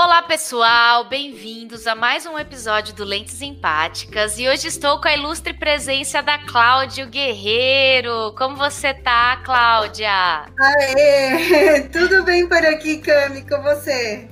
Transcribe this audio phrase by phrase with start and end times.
[0.00, 4.38] Olá, pessoal, bem-vindos a mais um episódio do Lentes Empáticas.
[4.38, 8.32] E hoje estou com a ilustre presença da Cláudia Guerreiro.
[8.38, 10.44] Como você tá, Cláudia?
[10.56, 11.80] Aê!
[11.92, 14.28] Tudo bem por aqui, Cami, com você?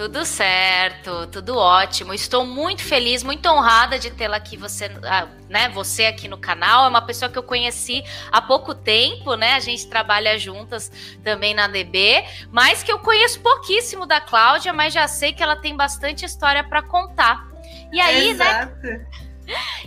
[0.00, 2.14] Tudo certo, tudo ótimo.
[2.14, 6.86] Estou muito feliz, muito honrada de tê-la aqui, você, ah, né, você aqui no canal.
[6.86, 8.02] É uma pessoa que eu conheci
[8.32, 9.52] há pouco tempo, né?
[9.52, 10.90] A gente trabalha juntas
[11.22, 15.54] também na DB, mas que eu conheço pouquíssimo da Cláudia, mas já sei que ela
[15.54, 17.46] tem bastante história para contar.
[17.92, 18.46] E aí, né?
[18.46, 18.82] Exato.
[18.82, 19.06] né?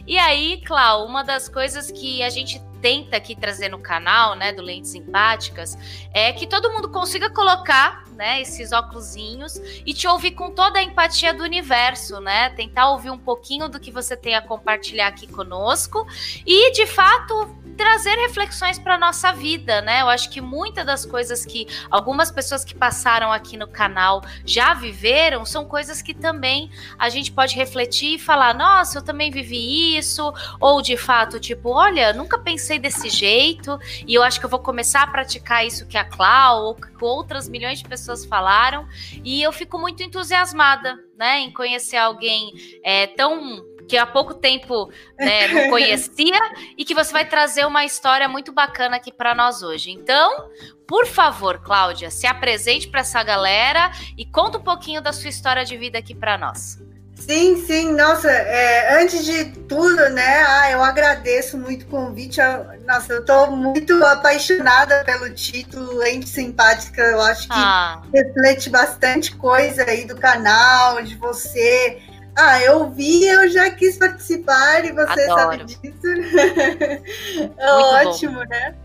[0.06, 4.52] E aí, Clau, uma das coisas que a gente tenta aqui trazer no canal, né,
[4.52, 5.78] do Lentes Simpáticas,
[6.14, 9.56] é que todo mundo consiga colocar, né, esses óculosinhos
[9.86, 12.50] e te ouvir com toda a empatia do universo, né?
[12.50, 16.06] Tentar ouvir um pouquinho do que você tem a compartilhar aqui conosco
[16.46, 20.02] e, de fato, trazer reflexões para nossa vida, né?
[20.02, 24.74] Eu acho que muitas das coisas que algumas pessoas que passaram aqui no canal já
[24.74, 29.98] viveram são coisas que também a gente pode refletir e falar: nossa, eu também vivi
[29.98, 34.50] isso, ou de fato, tipo, olha, nunca pensei desse jeito e eu acho que eu
[34.50, 38.88] vou começar a praticar isso que a Clau ou que outras milhões de pessoas falaram
[39.24, 44.90] e eu fico muito entusiasmada, né, em conhecer alguém é, tão que há pouco tempo
[45.20, 46.40] né, não conhecia
[46.78, 49.92] e que você vai trazer uma história muito bacana aqui para nós hoje.
[49.92, 50.50] Então,
[50.88, 55.66] por favor, Cláudia, se apresente para essa galera e conta um pouquinho da sua história
[55.66, 56.82] de vida aqui para nós.
[57.16, 62.42] Sim, sim, nossa, é, antes de tudo, né, ah, eu agradeço muito o convite,
[62.86, 68.02] nossa, eu estou muito apaixonada pelo título, Lente Simpática, eu acho que ah.
[68.14, 72.02] reflete bastante coisa aí do canal, de você,
[72.36, 75.38] ah, eu vi, eu já quis participar e você Adoro.
[75.38, 76.08] sabe disso.
[77.58, 78.46] é ótimo, bom.
[78.50, 78.76] né?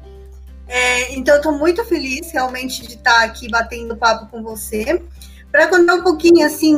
[0.68, 5.02] É, então, estou muito feliz realmente de estar aqui batendo papo com você.
[5.50, 6.76] Para contar um pouquinho, assim,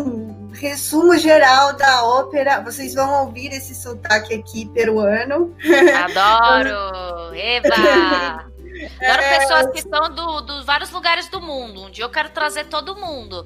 [0.60, 5.56] resumo geral da ópera, vocês vão ouvir esse sotaque aqui peruano.
[6.04, 7.34] Adoro!
[7.34, 8.50] Eba!
[9.00, 9.38] Adoro é...
[9.38, 11.84] pessoas que são dos do vários lugares do mundo.
[11.84, 13.44] Um dia eu quero trazer todo mundo.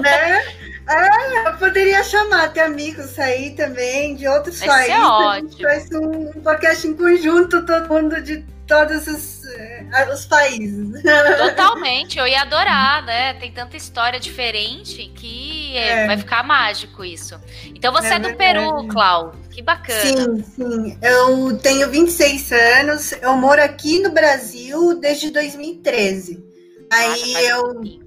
[0.00, 0.42] Né?
[0.88, 4.94] É, eu poderia chamar até amigos aí também, de outros Vai países.
[4.94, 5.62] Ser ótimo.
[5.62, 9.35] Faz um podcast em conjunto, todo mundo de todos os,
[10.12, 11.02] os países.
[11.38, 13.34] Totalmente, eu ia adorar, né?
[13.34, 16.06] Tem tanta história diferente que é.
[16.06, 17.38] vai ficar mágico isso.
[17.66, 19.34] Então você é, é do Peru, Clau.
[19.50, 20.02] Que bacana.
[20.02, 20.98] Sim, sim.
[21.00, 26.44] Eu tenho 26 anos, eu moro aqui no Brasil desde 2013.
[26.92, 28.06] Aí Nossa, eu.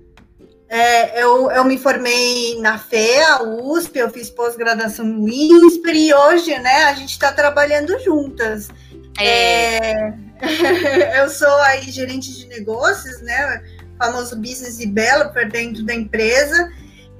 [0.72, 6.56] É, eu, eu me formei na FEA, USP, eu fiz pós-graduação no INSPER e hoje,
[6.60, 8.70] né, a gente está trabalhando juntas.
[9.20, 10.14] É.
[10.40, 13.62] é eu sou aí gerente de negócios, né?
[13.98, 16.72] Famoso business developer dentro da empresa.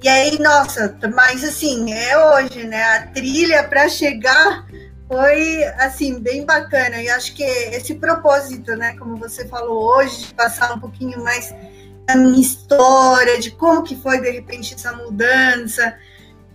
[0.02, 2.82] E aí, nossa, mas assim, é hoje, né?
[2.82, 4.66] A trilha para chegar
[5.06, 7.02] foi assim bem bacana.
[7.02, 11.52] E acho que esse propósito, né, como você falou hoje, de passar um pouquinho mais
[12.06, 15.98] da minha história, de como que foi de repente essa mudança,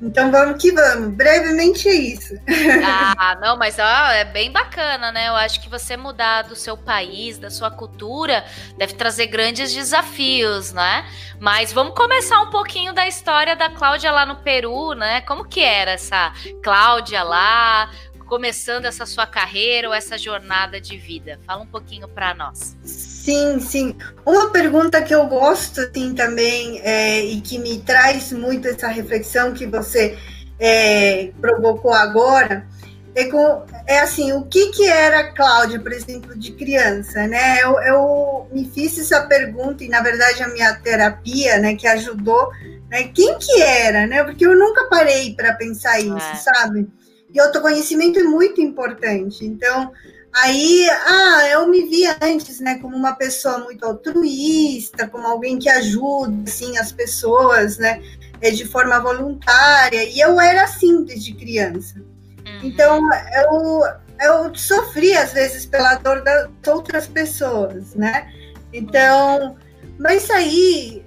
[0.02, 1.14] então vamos que vamos.
[1.16, 2.36] Brevemente é isso.
[3.18, 5.30] Ah, não, mas ó, é bem bacana, né?
[5.30, 8.46] Eu acho que você mudar do seu país, da sua cultura,
[8.78, 11.06] deve trazer grandes desafios, né?
[11.40, 15.22] Mas vamos começar um pouquinho da história da Cláudia lá no Peru, né?
[15.22, 17.90] Como que era essa Cláudia lá?
[18.26, 21.40] Começando essa sua carreira ou essa jornada de vida?
[21.46, 22.76] Fala um pouquinho para nós.
[22.84, 23.96] Sim, sim.
[24.26, 29.54] Uma pergunta que eu gosto assim, também é, e que me traz muito essa reflexão
[29.54, 30.18] que você
[30.60, 32.68] é, provocou agora
[33.16, 37.62] é, com, é assim, o que, que era Cláudia, por exemplo, de criança, né?
[37.64, 42.52] Eu, eu me fiz essa pergunta e, na verdade, a minha terapia, né, que ajudou,
[42.90, 44.22] né, quem que era, né?
[44.26, 46.36] Porque eu nunca parei para pensar isso, é.
[46.36, 46.90] sabe?
[47.36, 49.46] E autoconhecimento é muito importante.
[49.46, 49.92] Então,
[50.34, 55.68] aí, ah, eu me via antes, né, como uma pessoa muito altruísta, como alguém que
[55.68, 58.02] ajuda, assim, as pessoas, né,
[58.40, 60.06] é, de forma voluntária.
[60.06, 62.00] E eu era assim desde criança.
[62.00, 62.60] Uhum.
[62.64, 63.02] Então,
[63.44, 63.82] eu,
[64.22, 68.32] eu sofri, às vezes, pela dor das outras pessoas, né?
[68.72, 69.58] Então,
[70.00, 71.04] mas aí,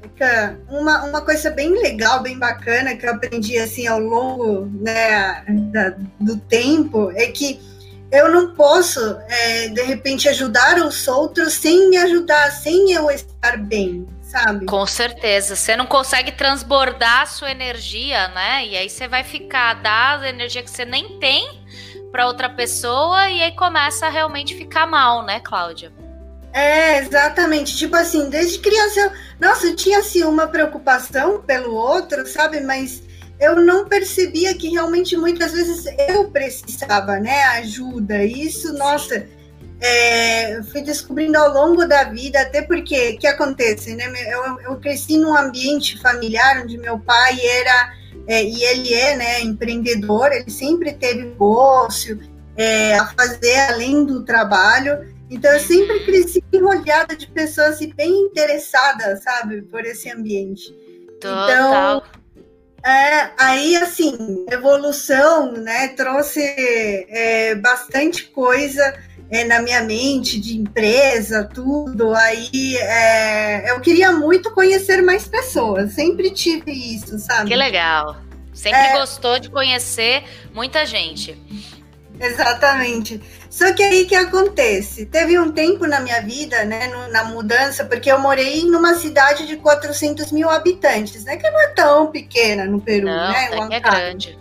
[0.68, 5.94] uma, uma coisa bem legal, bem bacana que eu aprendi assim ao longo né, da,
[6.18, 7.60] do tempo é que
[8.10, 13.58] eu não posso, é, de repente, ajudar os outros sem me ajudar, sem eu estar
[13.58, 14.64] bem, sabe?
[14.64, 15.54] Com certeza.
[15.54, 18.64] Você não consegue transbordar a sua energia, né?
[18.66, 21.62] E aí você vai ficar, dar a energia que você nem tem
[22.10, 25.92] para outra pessoa e aí começa a realmente ficar mal, né, Cláudia?
[26.52, 27.76] É, exatamente.
[27.76, 29.10] Tipo assim, desde criança, eu,
[29.40, 32.60] nossa, eu tinha assim uma preocupação pelo outro, sabe?
[32.60, 33.02] Mas
[33.40, 38.24] eu não percebia que realmente muitas vezes eu precisava, né, ajuda.
[38.24, 39.26] Isso, nossa,
[39.80, 44.12] é, fui descobrindo ao longo da vida, até porque, que acontece, né?
[44.28, 47.94] Eu, eu, cresci num ambiente familiar onde meu pai era,
[48.26, 52.18] é, e ele é, né, empreendedor, ele sempre teve negócio
[52.56, 54.98] é, a fazer além do trabalho,
[55.30, 60.72] então eu sempre cresci rodeada de pessoas assim, bem interessadas, sabe, por esse ambiente.
[61.20, 61.98] Total.
[61.98, 62.02] Então,
[62.84, 68.96] é, aí, assim, evolução, né, trouxe é, bastante coisa
[69.30, 72.14] é, na minha mente de empresa, tudo.
[72.14, 77.50] Aí é, eu queria muito conhecer mais pessoas, sempre tive isso, sabe?
[77.50, 78.16] Que legal.
[78.54, 78.98] Sempre é.
[78.98, 81.36] gostou de conhecer muita gente.
[82.20, 83.20] Exatamente.
[83.50, 85.06] Só que aí que acontece?
[85.06, 89.56] Teve um tempo na minha vida, né, na mudança, porque eu morei numa cidade de
[89.56, 93.48] 400 mil habitantes, né, que não é tão pequena no Peru, não, né?
[93.70, 94.38] É grande.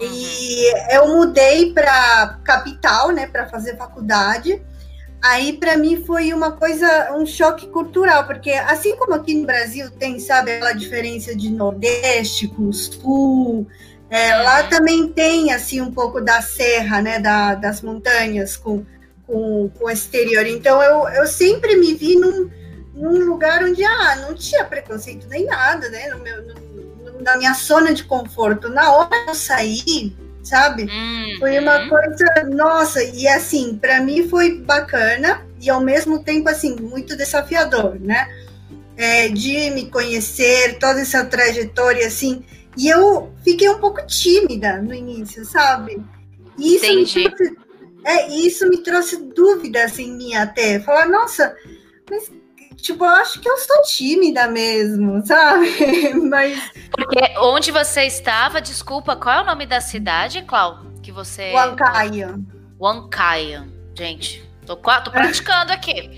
[0.00, 4.60] E eu mudei para capital, né, para fazer faculdade.
[5.22, 9.88] Aí para mim foi uma coisa, um choque cultural, porque assim como aqui no Brasil
[9.90, 13.68] tem, sabe, aquela diferença de Nordeste com Sul,
[14.12, 18.84] é, lá também tem assim um pouco da serra, né, da, das montanhas com,
[19.26, 20.46] com, com o exterior.
[20.46, 22.50] Então eu, eu sempre me vi num,
[22.94, 27.54] num lugar onde ah, não tinha preconceito nem nada, né, no meu, no, na minha
[27.54, 28.68] zona de conforto.
[28.68, 30.82] Na hora que eu saí, sabe?
[30.82, 31.36] Uhum.
[31.38, 36.76] Foi uma coisa, nossa, e assim, para mim foi bacana e ao mesmo tempo assim
[36.76, 38.28] muito desafiador, né?
[38.94, 42.44] É, de me conhecer, toda essa trajetória assim,
[42.76, 46.02] e eu fiquei um pouco tímida no início, sabe?
[46.58, 47.18] E isso Entendi.
[47.18, 47.56] me trouxe,
[48.04, 51.56] é, isso me trouxe dúvidas em mim até, falar, nossa,
[52.10, 52.30] mas
[52.76, 56.14] tipo, eu acho que eu sou tímida mesmo, sabe?
[56.14, 56.58] Mas.
[56.90, 60.84] Porque onde você estava, desculpa, qual é o nome da cidade, Clau?
[61.02, 61.52] Que você.
[61.52, 62.34] Huancaia.
[62.78, 63.68] Huancaia.
[63.94, 66.10] Gente, tô, tô praticando aqui.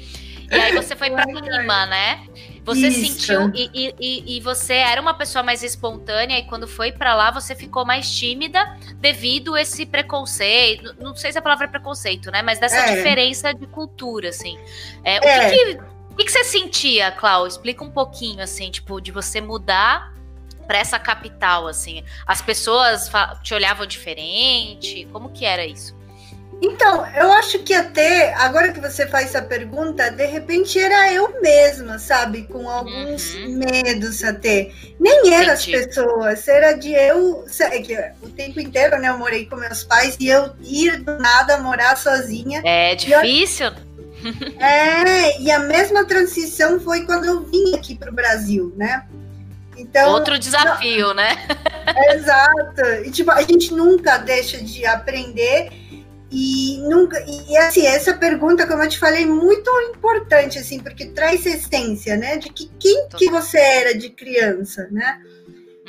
[0.50, 2.26] E aí você foi para Lima, né?
[2.64, 3.12] Você Isso.
[3.12, 7.30] sentiu e, e, e, você era uma pessoa mais espontânea e quando foi para lá
[7.30, 10.94] você ficou mais tímida devido a esse preconceito.
[10.98, 12.40] Não sei se a palavra é preconceito, né?
[12.40, 12.96] Mas dessa é.
[12.96, 14.58] diferença de cultura, assim.
[15.04, 15.50] É, o é.
[15.50, 17.44] que, que o que, que você sentia, Clau?
[17.44, 20.14] Explica um pouquinho, assim, tipo, de você mudar
[20.64, 22.04] para essa capital, assim.
[22.24, 23.10] As pessoas
[23.42, 25.08] te olhavam diferente?
[25.12, 25.92] Como que era isso?
[26.62, 31.40] Então, eu acho que até agora que você faz essa pergunta, de repente era eu
[31.40, 32.44] mesma, sabe?
[32.44, 33.58] Com alguns uhum.
[33.58, 34.70] medos até.
[34.98, 37.44] Nem eram as pessoas, era de eu.
[37.60, 39.08] É que o tempo inteiro, né?
[39.08, 42.62] Eu morei com meus pais e eu ir do nada morar sozinha.
[42.64, 43.66] É difícil.
[43.66, 43.84] Eu,
[44.58, 49.04] é, e a mesma transição foi quando eu vim aqui para o Brasil, né?
[49.76, 51.36] Então, Outro desafio, não, né?
[52.14, 52.80] Exato.
[53.04, 55.70] E, tipo, a gente nunca deixa de aprender
[56.34, 61.46] e nunca e assim essa pergunta como eu te falei muito importante assim porque traz
[61.46, 65.22] essência né de que quem que você era de criança né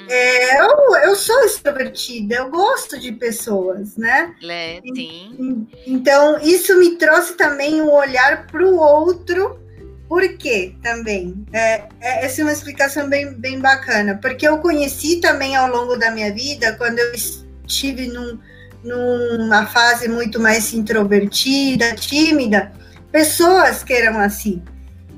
[0.08, 4.36] é, eu, eu sou extrovertida, eu gosto de pessoas, né?
[4.44, 5.68] É, sim.
[5.88, 9.60] Então, isso me trouxe também um olhar para o outro.
[10.08, 11.44] Por quê também?
[11.52, 15.96] É, é, essa é uma explicação bem, bem bacana, porque eu conheci também ao longo
[15.96, 18.38] da minha vida, quando eu estive num,
[18.86, 22.72] numa fase muito mais introvertida, tímida,
[23.12, 24.64] pessoas que eram assim.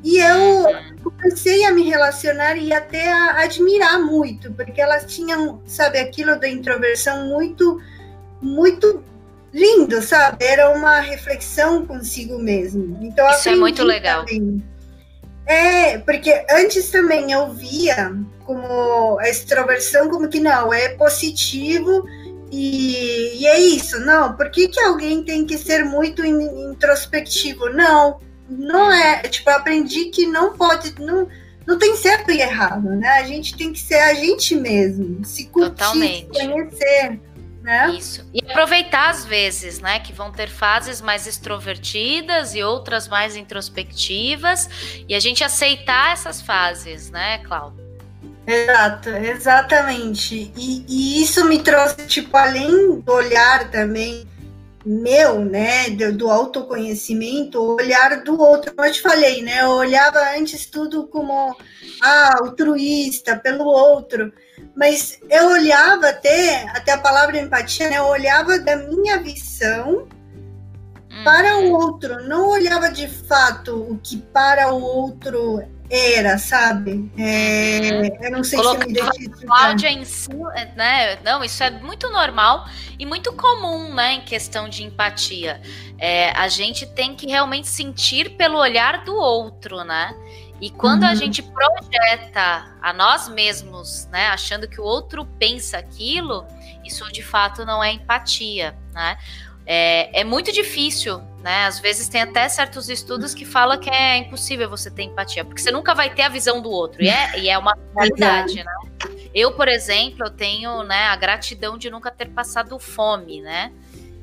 [0.03, 0.65] E eu
[1.03, 6.47] comecei a me relacionar e até a admirar muito, porque elas tinham, sabe, aquilo da
[6.47, 7.81] introversão muito,
[8.41, 9.03] muito
[9.53, 10.45] lindo, sabe?
[10.45, 12.97] Era uma reflexão consigo mesmo.
[13.01, 14.25] Então, Isso é muito legal.
[14.25, 14.63] Também.
[15.45, 18.13] É, porque antes também eu via
[18.45, 22.05] como a extroversão como que não, é positivo
[22.51, 24.00] e, e é isso.
[24.00, 27.70] Não, por que, que alguém tem que ser muito introspectivo?
[27.70, 31.27] Não, não é, tipo, eu aprendi que não pode, não,
[31.66, 33.10] não tem certo e errado, né?
[33.20, 36.38] A gente tem que ser a gente mesmo, se curtir, Totalmente.
[36.38, 37.20] se conhecer,
[37.62, 37.96] né?
[37.98, 38.25] Isso.
[38.34, 44.70] E aproveitar às vezes, né, que vão ter fases mais extrovertidas e outras mais introspectivas,
[45.08, 47.87] e a gente aceitar essas fases, né, Cláudia?
[48.48, 50.54] Exato, exatamente.
[50.56, 54.25] E, e, isso me trouxe, tipo, além do olhar também
[54.86, 58.74] meu, né, do, do, autoconhecimento, o olhar do outro.
[58.74, 61.58] Como eu te falei, né, eu olhava antes tudo como
[62.01, 64.32] ah, altruísta, pelo outro,
[64.74, 70.08] mas eu olhava até, até a palavra empatia, né, eu olhava da minha visão
[71.25, 77.10] para o outro, não olhava de fato o que para o outro era, sabe?
[77.17, 80.29] É, eu não sei Colocava se me Cláudia em si,
[80.75, 81.17] né?
[81.24, 82.65] Não, isso é muito normal
[83.00, 84.13] e muito comum, né?
[84.13, 85.62] Em questão de empatia.
[85.98, 90.13] É, a gente tem que realmente sentir pelo olhar do outro, né?
[90.60, 91.10] E quando uhum.
[91.10, 96.46] a gente projeta a nós mesmos, né, achando que o outro pensa aquilo,
[96.84, 99.17] isso de fato não é empatia, né?
[99.70, 101.66] É, é, muito difícil, né?
[101.66, 105.62] Às vezes tem até certos estudos que falam que é impossível você ter empatia, porque
[105.62, 108.74] você nunca vai ter a visão do outro, e é, e é uma realidade, né?
[109.34, 113.72] Eu, por exemplo, eu tenho né, a gratidão de nunca ter passado fome, né?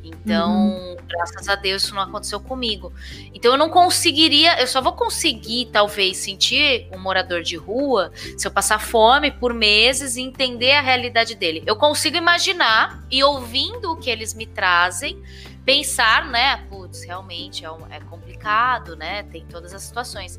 [0.03, 0.97] Então, uhum.
[1.09, 2.93] graças a Deus, isso não aconteceu comigo.
[3.33, 8.47] Então, eu não conseguiria, eu só vou conseguir, talvez, sentir um morador de rua se
[8.47, 11.63] eu passar fome por meses e entender a realidade dele.
[11.65, 15.23] Eu consigo imaginar e ouvindo o que eles me trazem,
[15.65, 16.59] pensar, né?
[16.69, 19.23] Putz, realmente é, um, é complicado, né?
[19.25, 20.39] Tem todas as situações.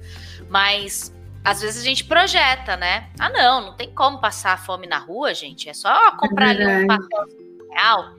[0.50, 1.14] Mas
[1.44, 3.10] às vezes a gente projeta, né?
[3.20, 5.70] Ah, não, não tem como passar fome na rua, gente.
[5.70, 7.26] É só comprar é ali um papel
[7.72, 8.16] real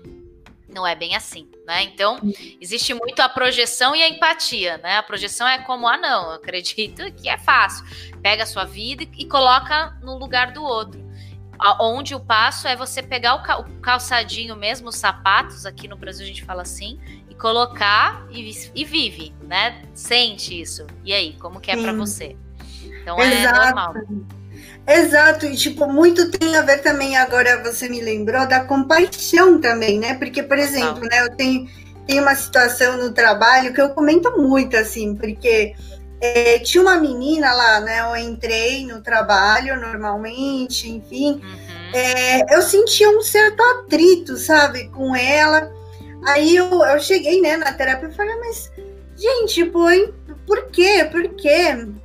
[0.77, 1.85] não é bem assim, né?
[1.85, 2.19] Então,
[2.61, 4.99] existe muito a projeção e a empatia, né?
[4.99, 7.85] A projeção é como, ah, não, eu acredito que é fácil.
[8.21, 11.06] Pega a sua vida e coloca no lugar do outro.
[11.81, 16.29] Onde o passo é você pegar o calçadinho mesmo, os sapatos, aqui no Brasil a
[16.29, 16.99] gente fala assim,
[17.29, 19.83] e colocar e, e vive, né?
[19.95, 20.87] Sente isso.
[21.05, 22.37] E aí, como que é para você?
[22.83, 23.61] Então é Exato.
[23.61, 23.95] normal.
[24.87, 29.99] Exato, e tipo, muito tem a ver também, agora você me lembrou, da compaixão também,
[29.99, 30.15] né?
[30.15, 31.69] Porque, por exemplo, né, eu tenho,
[32.07, 35.75] tenho uma situação no trabalho que eu comento muito, assim, porque
[36.21, 38.01] é, tinha uma menina lá, né?
[38.01, 41.41] Eu entrei no trabalho normalmente, enfim.
[41.43, 41.93] Uhum.
[41.95, 45.71] É, eu sentia um certo atrito, sabe, com ela.
[46.27, 48.73] Aí eu, eu cheguei, né, na terapia e falei, mas,
[49.17, 49.87] gente, pô,
[50.47, 51.09] por quê?
[51.11, 51.49] Porque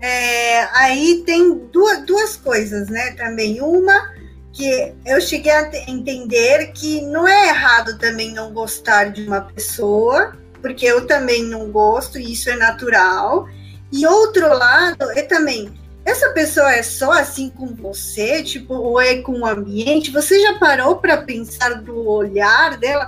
[0.01, 3.11] é, aí tem duas, duas coisas, né?
[3.11, 4.13] Também uma
[4.53, 10.35] que eu cheguei a entender que não é errado também não gostar de uma pessoa,
[10.61, 13.47] porque eu também não gosto e isso é natural.
[13.91, 15.71] E outro lado é também
[16.03, 20.09] essa pessoa é só assim com você, tipo, ou é com o ambiente?
[20.09, 23.07] Você já parou para pensar do olhar dela?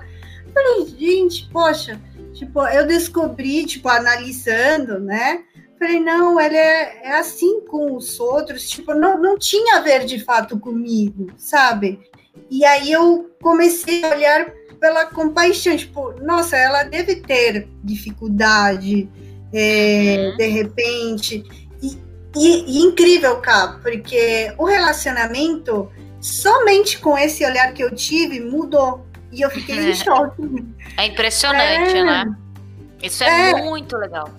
[0.53, 1.99] Falei, gente, poxa,
[2.33, 5.43] Tipo, eu descobri, tipo, analisando, né?
[5.77, 10.05] Falei, não, ela é, é assim com os outros, tipo, não, não tinha a ver
[10.05, 11.99] de fato comigo, sabe?
[12.49, 19.09] E aí eu comecei a olhar pela compaixão, tipo, nossa, ela deve ter dificuldade,
[19.53, 20.37] é, uhum.
[20.37, 21.43] de repente.
[21.81, 21.97] E,
[22.35, 29.05] e, e incrível, cá, porque o relacionamento, somente com esse olhar que eu tive, mudou.
[29.31, 29.89] E eu fiquei é.
[29.89, 30.65] em choque.
[30.97, 32.03] É impressionante, é.
[32.03, 32.35] né?
[33.01, 34.29] Isso é, é, muito legal.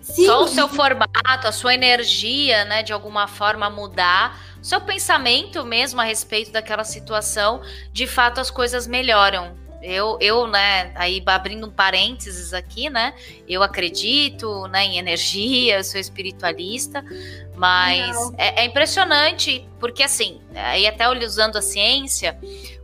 [0.00, 0.26] Sim.
[0.26, 5.64] Só o seu formato, a sua energia, né, de alguma forma mudar, o seu pensamento
[5.64, 7.60] mesmo a respeito daquela situação,
[7.92, 9.54] de fato as coisas melhoram.
[9.80, 13.14] Eu, eu, né, aí abrindo um parênteses aqui, né,
[13.48, 17.04] eu acredito, né, em energia, eu sou espiritualista,
[17.54, 22.36] mas é, é, impressionante, porque assim, aí até usando a ciência,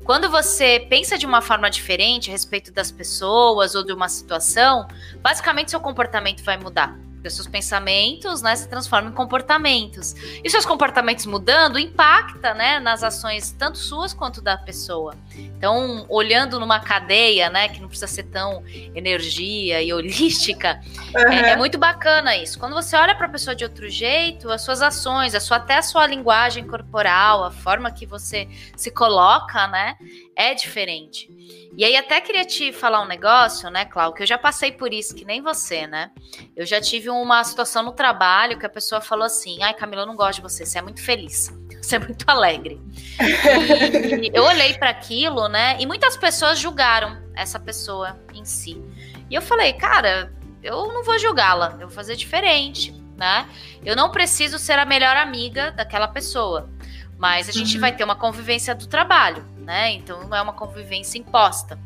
[0.04, 4.86] quando você pensa de uma forma diferente a respeito das pessoas ou de uma situação,
[5.20, 6.96] basicamente seu comportamento vai mudar.
[7.25, 10.14] Porque seus pensamentos, né, se transformam em comportamentos.
[10.45, 15.14] E seus comportamentos mudando impacta, né, nas ações tanto suas quanto da pessoa.
[15.35, 18.62] Então, olhando numa cadeia, né, que não precisa ser tão
[18.95, 20.78] energia e holística,
[21.14, 21.33] uhum.
[21.33, 22.59] é, é, muito bacana isso.
[22.59, 25.78] Quando você olha para a pessoa de outro jeito, as suas ações, a sua, até
[25.78, 29.97] a sua linguagem corporal, a forma que você se coloca, né,
[30.37, 31.29] é diferente.
[31.76, 34.93] E aí até queria te falar um negócio, né, Cláudio, que eu já passei por
[34.93, 36.11] isso, que nem você, né?
[36.55, 40.07] Eu já tive uma situação no trabalho que a pessoa falou assim: ai, Camila, eu
[40.07, 42.81] não gosto de você, você é muito feliz, você é muito alegre.
[43.21, 45.76] E eu olhei para aquilo, né?
[45.81, 48.81] E muitas pessoas julgaram essa pessoa em si.
[49.29, 53.49] E eu falei, cara, eu não vou julgá-la, eu vou fazer diferente, né?
[53.85, 56.71] Eu não preciso ser a melhor amiga daquela pessoa.
[57.19, 57.81] Mas a gente uhum.
[57.81, 59.92] vai ter uma convivência do trabalho, né?
[59.92, 61.78] Então não é uma convivência imposta.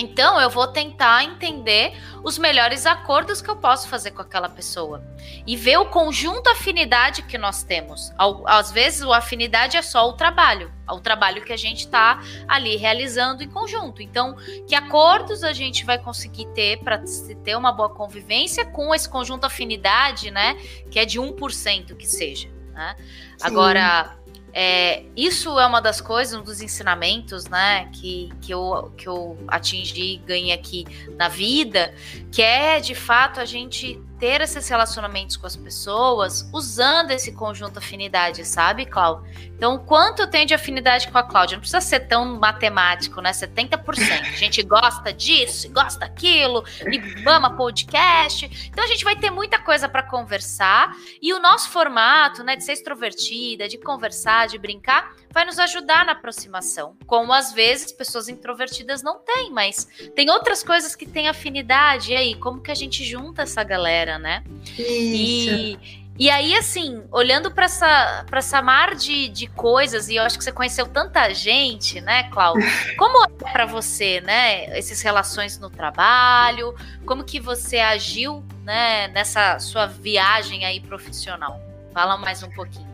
[0.00, 1.92] Então eu vou tentar entender
[2.24, 5.04] os melhores acordos que eu posso fazer com aquela pessoa
[5.46, 8.10] e ver o conjunto afinidade que nós temos.
[8.46, 12.76] Às vezes o afinidade é só o trabalho, o trabalho que a gente está ali
[12.76, 14.00] realizando em conjunto.
[14.00, 14.34] Então,
[14.66, 17.02] que acordos a gente vai conseguir ter para
[17.44, 20.54] ter uma boa convivência com esse conjunto afinidade, né?
[20.90, 22.48] Que é de 1% que seja.
[22.72, 22.96] Né?
[23.42, 24.16] Agora,
[24.52, 29.38] é, isso é uma das coisas, um dos ensinamentos, né, que, que, eu, que eu
[29.48, 30.84] atingi, ganhei aqui
[31.16, 31.94] na vida,
[32.30, 37.78] que é de fato a gente ter esses relacionamentos com as pessoas usando esse conjunto
[37.78, 39.50] afinidade, sabe, Cláudia?
[39.56, 41.56] Então, quanto eu tenho de afinidade com a Cláudia?
[41.56, 43.30] Não precisa ser tão matemático, né?
[43.30, 43.78] 70%.
[44.20, 48.68] A gente gosta disso, gosta daquilo, e ama podcast.
[48.70, 50.94] Então, a gente vai ter muita coisa para conversar.
[51.20, 56.04] E o nosso formato, né, de ser extrovertida, de conversar, de brincar, vai nos ajudar
[56.04, 56.96] na aproximação.
[57.06, 62.12] Como às vezes pessoas introvertidas não têm, mas tem outras coisas que têm afinidade.
[62.12, 64.42] E aí, como que a gente junta essa galera, né?
[64.78, 65.50] Isso.
[65.50, 65.78] E,
[66.20, 70.36] e aí, assim, olhando para essa, pra essa mar de, de coisas, e eu acho
[70.36, 72.68] que você conheceu tanta gente, né, Cláudio?
[72.98, 76.74] Como é para você, né, essas relações no trabalho?
[77.06, 81.58] Como que você agiu, né, nessa sua viagem aí profissional?
[81.94, 82.90] Fala mais um pouquinho.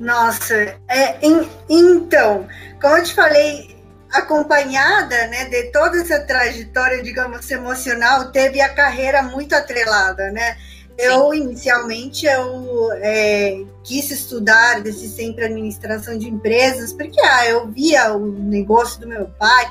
[0.00, 2.48] Nossa, é, em, então,
[2.80, 3.75] como eu te falei,
[4.12, 10.56] acompanhada né, de toda essa trajetória, digamos, emocional, teve a carreira muito atrelada, né?
[10.98, 18.14] Eu, inicialmente, eu é, quis estudar desde sempre administração de empresas, porque ah, eu via
[18.14, 19.66] o negócio do meu pai,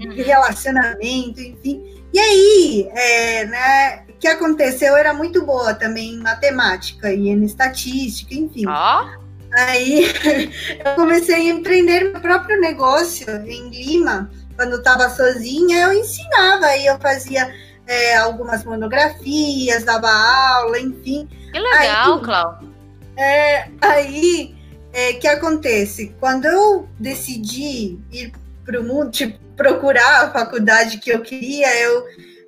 [0.00, 0.14] uhum.
[0.14, 1.84] relacionamento, enfim.
[2.10, 4.88] E aí, é, né, o que aconteceu?
[4.88, 8.64] Eu era muito boa também em matemática e em estatística, enfim.
[8.66, 9.21] Oh.
[9.56, 10.06] Aí
[10.84, 14.30] eu comecei a empreender meu próprio negócio em Lima.
[14.56, 17.52] Quando eu estava sozinha, eu ensinava, aí eu fazia
[17.86, 21.28] é, algumas monografias, dava aula, enfim.
[21.52, 22.74] Que legal, aí, Cláudio.
[23.16, 26.14] É, aí, o é, que acontece?
[26.20, 28.32] Quando eu decidi ir
[28.64, 32.04] para o mundo, tipo, procurar a faculdade que eu queria, eu,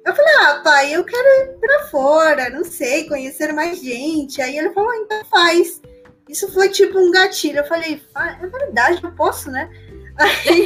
[0.06, 4.40] eu falei, ah, pai, eu quero ir para fora, não sei, conhecer mais gente.
[4.40, 5.80] Aí ele falou, então faz.
[6.28, 7.58] Isso foi tipo um gatilho.
[7.58, 9.70] Eu falei, ah, é verdade, eu posso, né?
[10.16, 10.64] Aí,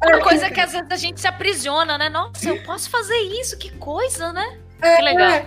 [0.00, 2.08] é uma coisa que às vezes a gente se aprisiona, né?
[2.08, 4.58] Nossa, eu posso fazer isso, que coisa, né?
[4.80, 5.28] É, que legal.
[5.28, 5.46] É.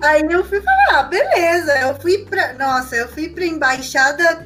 [0.00, 2.52] Aí eu fui falar, ah, beleza, eu fui pra.
[2.54, 4.44] Nossa, eu fui pra embaixada.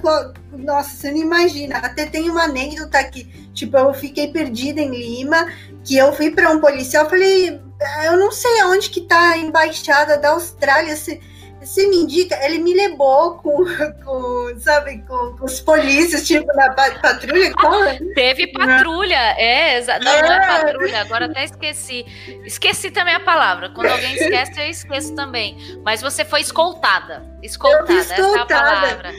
[0.52, 1.78] Nossa, você não imagina.
[1.78, 3.24] Até tem uma anécdota aqui.
[3.54, 5.50] Tipo, eu fiquei perdida em Lima,
[5.84, 9.38] que eu fui para um policial, falei, ah, eu não sei aonde que tá a
[9.38, 10.94] embaixada da Austrália.
[10.94, 11.20] Se
[11.60, 13.64] você me indica, ele me levou com,
[14.04, 17.52] com sabe, com, com os polícias, tipo, na patrulha.
[18.14, 22.04] Teve patrulha, é, não, não é, é patrulha, agora até esqueci.
[22.44, 23.70] Esqueci também a palavra.
[23.70, 25.56] Quando alguém esquece, eu esqueço também.
[25.84, 27.24] Mas você foi escoltada.
[27.42, 29.12] Escoltada, essa é a palavra.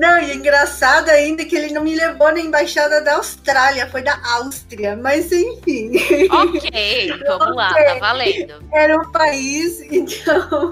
[0.00, 4.00] Não, e é engraçado ainda que ele não me levou na embaixada da Austrália, foi
[4.00, 5.92] da Áustria, mas enfim.
[6.30, 8.66] Ok, vamos lá, tá valendo.
[8.72, 10.70] Era um país, então.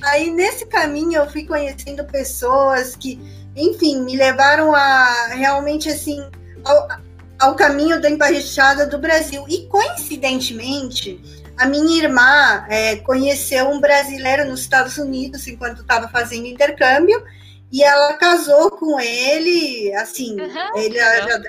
[0.00, 3.20] Aí nesse caminho eu fui conhecendo pessoas que,
[3.54, 6.26] enfim, me levaram a realmente assim.
[6.64, 6.88] Ao,
[7.38, 9.44] ao caminho da embaixada do Brasil.
[9.46, 11.20] E coincidentemente,
[11.58, 17.22] a minha irmã é, conheceu um brasileiro nos Estados Unidos enquanto estava fazendo intercâmbio
[17.72, 21.40] e ela casou com ele, assim, uhum, ele já,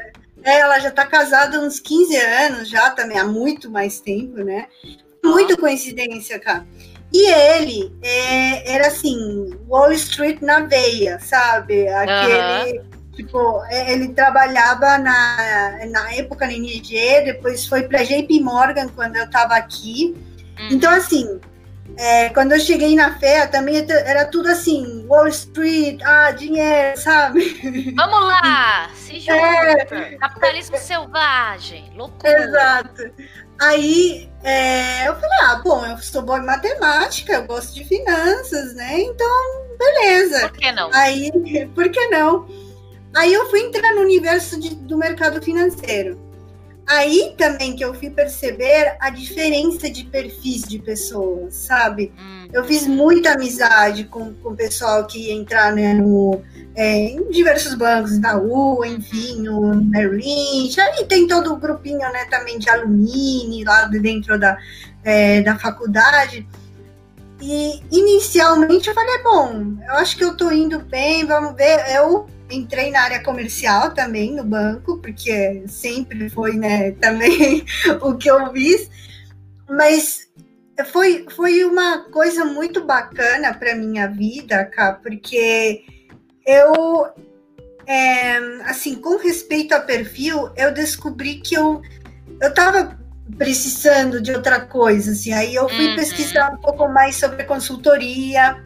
[0.44, 4.38] é, ela já está casada há uns 15 anos já também, há muito mais tempo,
[4.38, 4.68] né?
[5.24, 6.66] Muito coincidência, cara.
[7.14, 11.88] E ele é, era assim, Wall Street na veia, sabe?
[11.88, 12.86] Aquele, uhum.
[13.14, 16.90] tipo, é, ele trabalhava na, na época na ING,
[17.26, 20.16] depois foi para JP Morgan quando eu estava aqui.
[20.58, 20.70] Uhum.
[20.72, 21.40] Então, assim,
[21.98, 27.94] é, quando eu cheguei na fé, também era tudo assim, Wall Street, ah, dinheiro, sabe?
[27.96, 32.44] Vamos lá, se junta, é, capitalismo selvagem, loucura.
[32.44, 33.12] Exato.
[33.60, 38.74] Aí é, eu falei, ah, bom, eu sou boa em matemática, eu gosto de finanças,
[38.74, 39.00] né?
[39.00, 39.28] Então,
[39.78, 40.50] beleza.
[40.50, 40.90] Por que não?
[40.94, 41.32] Aí,
[41.76, 42.48] por que não?
[43.16, 46.31] Aí eu fui entrar no universo de, do mercado financeiro
[46.92, 52.12] aí também que eu fui perceber a diferença de perfis de pessoas, sabe?
[52.20, 52.48] Hum.
[52.52, 56.42] Eu fiz muita amizade com, com o pessoal que ia entrar né, no,
[56.76, 62.00] é, em diversos bancos, da U, enfim, no Merrill Lynch, aí tem todo o grupinho
[62.00, 64.58] né, também de alumni lá dentro da,
[65.04, 66.46] é, da faculdade.
[67.42, 71.84] E inicialmente eu falei, bom, eu acho que eu tô indo bem, vamos ver.
[71.96, 77.66] Eu entrei na área comercial também no banco, porque sempre foi, né, também
[78.02, 78.90] o que eu fiz,
[79.70, 80.30] mas
[80.92, 85.84] foi, foi uma coisa muito bacana para minha vida, cá, porque
[86.46, 87.08] eu,
[87.86, 91.82] é, assim, com respeito a perfil, eu descobri que eu,
[92.42, 93.00] eu tava
[93.38, 95.96] precisando de outra coisa, assim, aí eu fui uhum.
[95.96, 98.62] pesquisar um pouco mais sobre consultoria,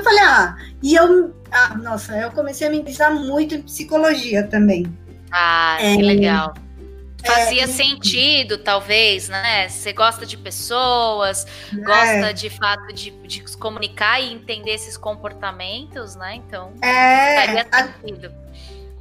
[0.00, 4.42] Eu falei, ah, e eu, ah, nossa, eu comecei a me interessar muito em psicologia
[4.46, 4.90] também.
[5.30, 6.54] Ah, é, que legal.
[7.24, 9.68] Fazia é, sentido, talvez, né?
[9.68, 11.76] Você gosta de pessoas, é.
[11.76, 16.36] gosta de fato de, de se comunicar e entender esses comportamentos, né?
[16.36, 18.34] Então, é, faria sentido.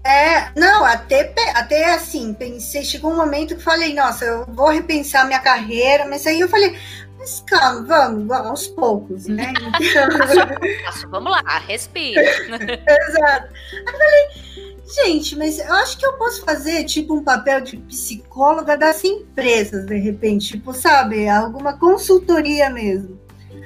[0.03, 4.67] A, é, não, até, até assim, pensei, chegou um momento que falei, nossa, eu vou
[4.67, 6.77] repensar minha carreira, mas aí eu falei,
[7.19, 9.51] mas calma, vamos, vamos aos poucos, né?
[9.79, 11.11] Então...
[11.11, 12.21] vamos lá, respira.
[12.23, 13.53] Exato.
[13.73, 18.77] Aí falei, gente, mas eu acho que eu posso fazer tipo um papel de psicóloga
[18.77, 23.19] das empresas, de repente, tipo, sabe, alguma consultoria mesmo.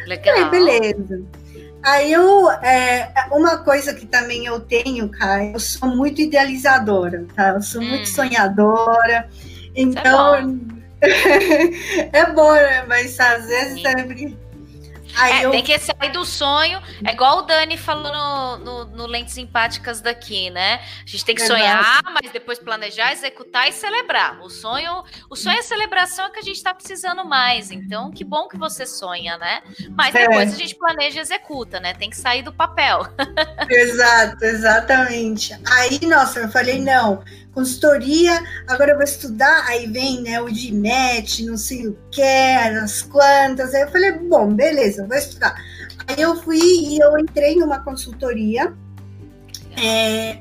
[0.07, 0.35] Legal.
[0.35, 1.23] Falei, beleza.
[1.83, 7.49] Aí eu, é, uma coisa que também eu tenho, cara, eu sou muito idealizadora, tá?
[7.49, 7.89] Eu sou hum.
[7.89, 9.29] muito sonhadora.
[9.75, 10.59] É então,
[12.13, 12.85] é bom, né?
[12.87, 14.37] Mas às vezes sempre.
[15.21, 15.51] É, eu...
[15.51, 16.81] Tem que sair do sonho.
[17.05, 20.81] É igual o Dani falou no, no, no, Lentes Empáticas daqui, né?
[21.03, 24.41] A gente tem que sonhar, mas depois planejar, executar e celebrar.
[24.41, 27.71] O sonho, o sonho e a celebração é que a gente está precisando mais.
[27.71, 29.61] Então, que bom que você sonha, né?
[29.95, 30.55] Mas depois é.
[30.55, 31.93] a gente planeja e executa, né?
[31.93, 33.05] Tem que sair do papel.
[33.69, 35.57] Exato, exatamente.
[35.65, 41.45] Aí, nossa, eu falei, não consultoria, agora eu vou estudar, aí vem né, o DINET,
[41.45, 43.73] não sei o que, as quantas.
[43.73, 45.55] Aí eu falei, bom, beleza, vou estudar.
[46.07, 48.73] Aí eu fui e eu entrei numa consultoria.
[49.77, 50.39] É,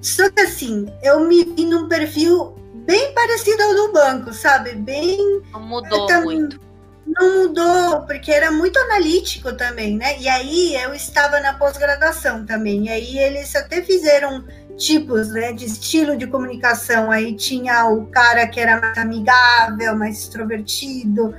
[0.00, 2.54] só que assim, eu me vi num perfil
[2.86, 4.74] bem parecido ao do banco, sabe?
[4.74, 5.42] Bem.
[5.52, 6.60] Não mudou muito.
[7.06, 10.18] Não mudou, porque era muito analítico também, né?
[10.18, 12.86] E aí eu estava na pós-graduação também.
[12.86, 14.44] E aí eles até fizeram
[14.76, 17.10] tipos né, de estilo de comunicação.
[17.10, 21.34] Aí tinha o cara que era mais amigável, mais extrovertido,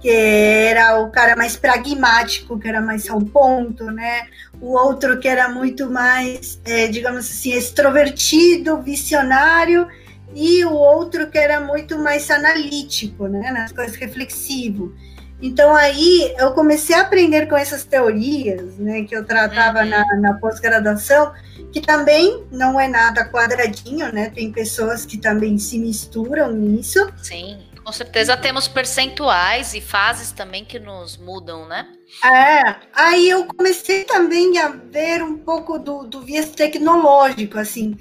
[0.00, 4.26] que era o cara mais pragmático, que era mais ao ponto, né?
[4.60, 9.88] O outro que era muito mais, é, digamos assim, extrovertido, visionário,
[10.34, 13.50] e o outro que era muito mais analítico, né?
[13.50, 14.94] Nas coisas reflexivo.
[15.40, 19.88] Então aí eu comecei a aprender com essas teorias, né, que eu tratava uhum.
[19.88, 21.32] na, na pós-graduação,
[21.72, 24.30] que também não é nada quadradinho, né?
[24.30, 27.08] Tem pessoas que também se misturam nisso.
[27.22, 31.86] Sim, com certeza temos percentuais e fases também que nos mudam, né?
[32.24, 37.96] É, aí eu comecei também a ver um pouco do, do viés tecnológico, assim.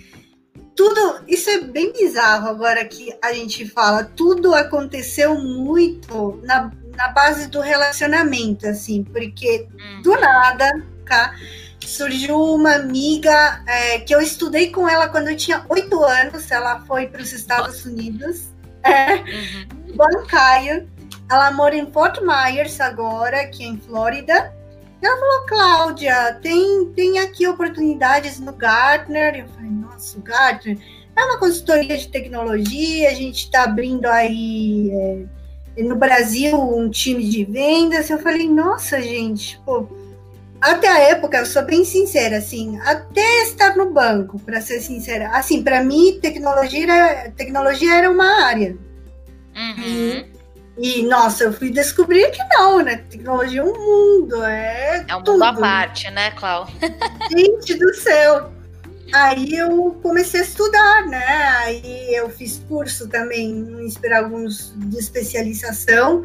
[0.75, 7.09] Tudo, isso é bem bizarro agora que a gente fala, tudo aconteceu muito na, na
[7.09, 10.01] base do relacionamento, assim, porque hum.
[10.01, 11.33] do nada, tá?
[11.87, 16.51] surgiu uma amiga é, que eu estudei com ela quando eu tinha oito anos.
[16.51, 18.49] Ela foi para os Estados Unidos,
[18.83, 19.95] é, uhum.
[19.95, 20.85] bancária.
[21.31, 24.53] Ela mora em Fort Myers agora, aqui em Flórida.
[25.01, 29.35] E ela falou, Cláudia, tem, tem aqui oportunidades no Gartner.
[29.35, 30.77] Eu falei, nossa, o Gartner
[31.15, 35.25] é uma consultoria de tecnologia, a gente está abrindo aí é,
[35.83, 38.09] no Brasil um time de vendas.
[38.09, 39.87] Eu falei, nossa, gente, pô,
[40.59, 45.29] até a época, eu sou bem sincera, assim, até estar no banco, para ser sincera,
[45.29, 48.75] assim, para mim, tecnologia era, tecnologia era uma área.
[49.55, 50.25] Uhum.
[50.79, 53.03] E, e, nossa, eu fui descobrir que não, né?
[53.09, 55.05] Tecnologia é um mundo, é.
[55.07, 55.33] É um tudo.
[55.33, 56.67] mundo à parte, né, Clau?
[57.31, 58.56] Gente do céu!
[59.13, 61.25] Aí eu comecei a estudar, né?
[61.59, 66.23] Aí eu fiz curso também, esperar alguns de especialização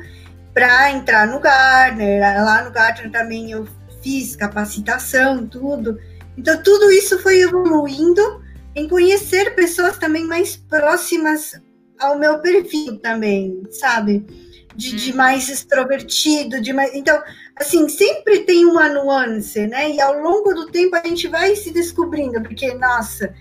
[0.53, 2.21] para entrar no Gartner.
[2.21, 3.67] Lá no Gartner também eu
[4.03, 5.99] fiz capacitação, tudo.
[6.37, 8.43] Então, tudo isso foi evoluindo
[8.75, 11.61] em conhecer pessoas também mais próximas
[11.99, 14.27] ao meu perfil também, sabe?
[14.75, 15.17] De, de, uhum.
[15.19, 16.95] mais extrovertido, de mais.
[16.95, 17.23] Então,
[17.63, 19.91] assim, sempre tem uma nuance, né?
[19.91, 23.35] E ao longo do tempo a gente vai se descobrindo, porque, nossa,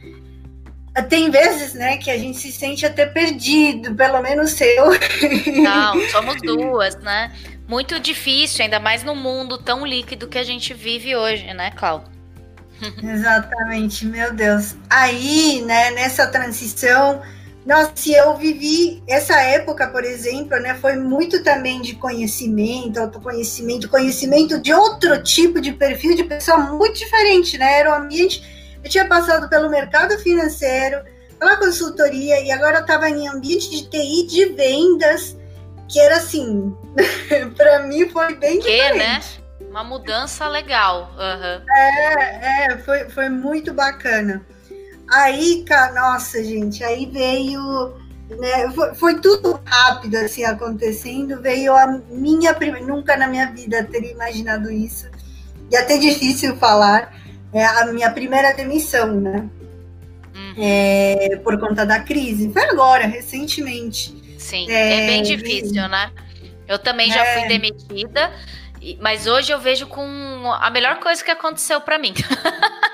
[1.10, 4.91] tem vezes, né, que a gente se sente até perdido, pelo menos eu.
[5.62, 7.31] Não, somos duas, né?
[7.71, 12.12] muito difícil, ainda mais no mundo tão líquido que a gente vive hoje, né, Cláudio?
[13.01, 14.75] Exatamente, meu Deus.
[14.89, 17.21] Aí, né, nessa transição,
[17.65, 23.88] nossa, se eu vivi essa época, por exemplo, né, foi muito também de conhecimento, autoconhecimento,
[23.88, 27.80] conhecimento de outro tipo de perfil de pessoa muito diferente, né?
[27.80, 28.43] Era um ambiente.
[28.84, 31.02] Eu tinha passado pelo mercado financeiro,
[31.38, 35.38] pela consultoria, e agora eu estava em ambiente de TI de vendas
[35.91, 36.76] que era assim,
[37.58, 38.97] para mim foi bem que, diferente.
[38.97, 39.67] né?
[39.69, 41.12] Uma mudança legal.
[41.17, 41.65] Uhum.
[41.69, 44.45] É, é, foi, foi muito bacana.
[45.12, 47.93] Aí, nossa, gente, aí veio,
[48.30, 51.41] né, foi, foi, tudo rápido assim acontecendo.
[51.41, 55.10] Veio a minha primeira, nunca na minha vida teria imaginado isso.
[55.69, 57.13] e até difícil falar,
[57.52, 59.50] é a minha primeira demissão, né?
[60.34, 60.54] Uhum.
[60.58, 62.52] É, por conta da crise.
[62.54, 64.15] Foi agora, recentemente.
[64.39, 66.10] Sim, é, é bem difícil, né?
[66.67, 67.47] Eu também já fui é.
[67.50, 68.32] demitida,
[69.02, 70.02] mas hoje eu vejo com
[70.54, 72.13] a melhor coisa que aconteceu para mim.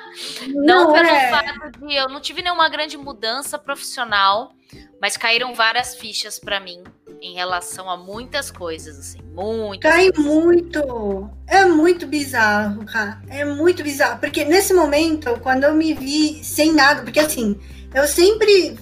[0.48, 1.30] não, não pelo é.
[1.30, 4.54] fato de eu não tive nenhuma grande mudança profissional,
[5.02, 6.84] mas caíram várias fichas para mim
[7.22, 9.82] em relação a muitas coisas, assim, muito.
[9.82, 11.30] Cai muito.
[11.48, 13.22] É muito bizarro, cara.
[13.28, 14.20] É muito bizarro.
[14.20, 17.60] Porque nesse momento, quando eu me vi sem nada, porque assim,
[17.94, 18.78] eu sempre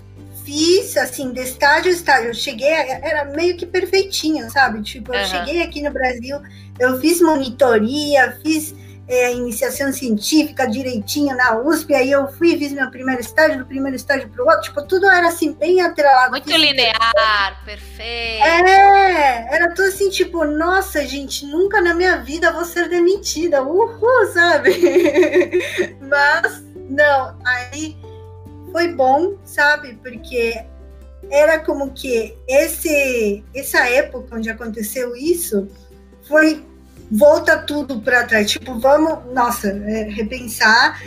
[0.45, 2.29] fiz, assim, de estágio a estágio.
[2.29, 4.81] Eu cheguei, era meio que perfeitinha, sabe?
[4.83, 5.25] Tipo, eu uhum.
[5.25, 6.37] cheguei aqui no Brasil,
[6.79, 8.75] eu fiz monitoria, fiz
[9.07, 13.95] é, iniciação científica direitinho na USP, aí eu fui fiz meu primeiro estágio, do primeiro
[13.95, 16.31] estágio para o outro, tipo, tudo era assim, bem atrelado.
[16.31, 18.43] Muito linear, perfeito.
[18.43, 24.25] É, era tudo assim, tipo, nossa, gente, nunca na minha vida vou ser demitida, uhul,
[24.33, 24.75] sabe?
[26.01, 27.95] Mas, não, aí
[28.71, 29.99] foi bom, sabe?
[30.01, 30.65] Porque
[31.29, 35.67] era como que esse, essa época onde aconteceu isso
[36.27, 36.63] foi
[37.11, 38.51] volta tudo para trás.
[38.51, 41.01] Tipo, vamos, nossa, é, repensar.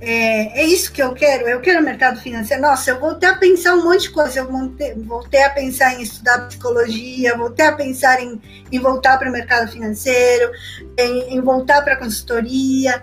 [0.00, 1.48] É, é, isso que eu quero.
[1.48, 2.62] Eu quero mercado financeiro.
[2.62, 4.40] Nossa, eu voltei a pensar um monte de coisa.
[4.40, 8.40] Eu voltei, voltei a pensar em estudar psicologia, voltei a pensar em,
[8.70, 10.52] em voltar para o mercado financeiro,
[10.98, 13.02] em, em voltar para a consultoria.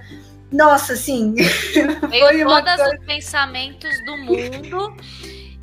[0.52, 1.34] Nossa, sim.
[2.10, 2.96] Veio todos coisa...
[3.00, 4.96] os pensamentos do mundo.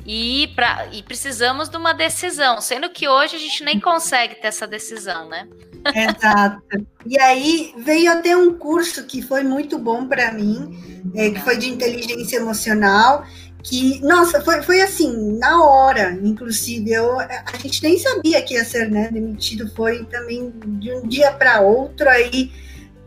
[0.05, 4.47] E, pra, e precisamos de uma decisão, sendo que hoje a gente nem consegue ter
[4.47, 5.47] essa decisão, né?
[5.85, 6.87] Exato.
[7.05, 11.57] E aí veio até um curso que foi muito bom para mim, é, que foi
[11.57, 13.25] de inteligência emocional,
[13.63, 18.63] que, nossa, foi, foi assim, na hora, inclusive, eu, a gente nem sabia que ia
[18.63, 22.51] ser né, demitido, foi também de um dia para outro, aí,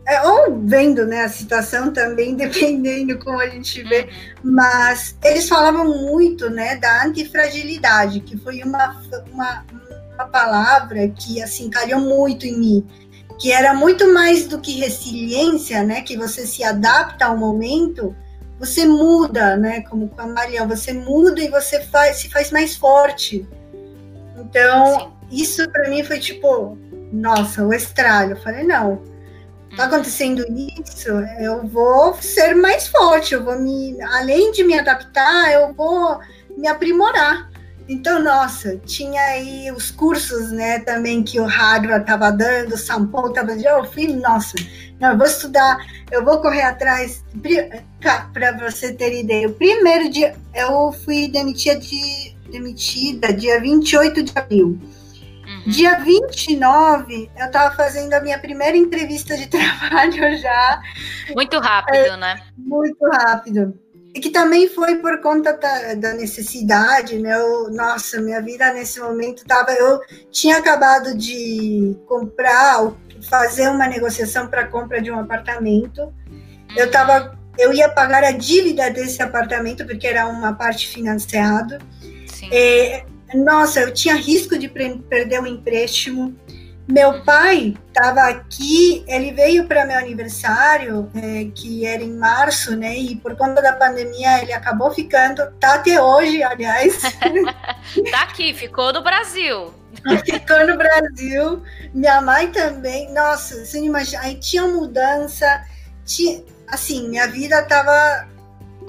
[0.07, 4.09] é, ou vendo né, a situação também, dependendo como a gente vê,
[4.43, 4.53] uhum.
[4.53, 9.65] mas eles falavam muito né, da antifragilidade, que foi uma, uma,
[10.13, 12.87] uma palavra que assim calhou muito em mim,
[13.39, 16.01] que era muito mais do que resiliência, né?
[16.01, 18.15] Que você se adapta ao momento,
[18.59, 19.81] você muda, né?
[19.81, 23.47] Como com a Maria, você muda e você faz, se faz mais forte.
[24.37, 25.11] Então, Sim.
[25.31, 26.77] isso para mim foi tipo,
[27.11, 28.31] nossa, o estralho.
[28.31, 29.01] Eu falei, não,
[29.75, 29.89] tá uhum.
[29.89, 35.73] acontecendo isso, eu vou ser mais forte, eu vou me, além de me adaptar, eu
[35.73, 36.19] vou
[36.55, 37.52] me aprimorar.
[37.87, 43.05] Então, nossa, tinha aí os cursos, né, também que o Harvard estava dando, o São
[43.07, 44.55] Paulo estava dando, eu fui, nossa,
[44.99, 45.77] não, eu vou estudar,
[46.09, 47.23] eu vou correr atrás,
[47.99, 54.31] para você ter ideia, o primeiro dia, eu fui demitida, de, demitida dia 28 de
[54.33, 54.79] abril,
[55.45, 55.63] uhum.
[55.71, 60.81] dia 29, eu estava fazendo a minha primeira entrevista de trabalho já.
[61.35, 62.41] Muito rápido, é, né?
[62.57, 63.82] Muito rápido.
[64.13, 67.35] E que também foi por conta da, da necessidade, né?
[67.35, 69.71] Eu, nossa, minha vida nesse momento tava.
[69.71, 69.99] Eu
[70.31, 72.91] tinha acabado de comprar,
[73.27, 76.13] fazer uma negociação para compra de um apartamento.
[76.77, 81.79] Eu tava, eu ia pagar a dívida desse apartamento porque era uma parte financiado.
[82.51, 86.35] É, nossa, eu tinha risco de perder o um empréstimo.
[86.87, 92.97] Meu pai estava aqui, ele veio para meu aniversário, é, que era em março, né?
[92.97, 97.01] E por conta da pandemia ele acabou ficando, tá até hoje, aliás.
[98.11, 99.73] tá aqui, ficou no Brasil.
[100.25, 101.61] Ficou no Brasil.
[101.93, 103.13] Minha mãe também.
[103.13, 104.23] Nossa, você não imagina.
[104.23, 105.63] Aí tinha mudança,
[106.03, 108.27] tinha, assim, minha vida tava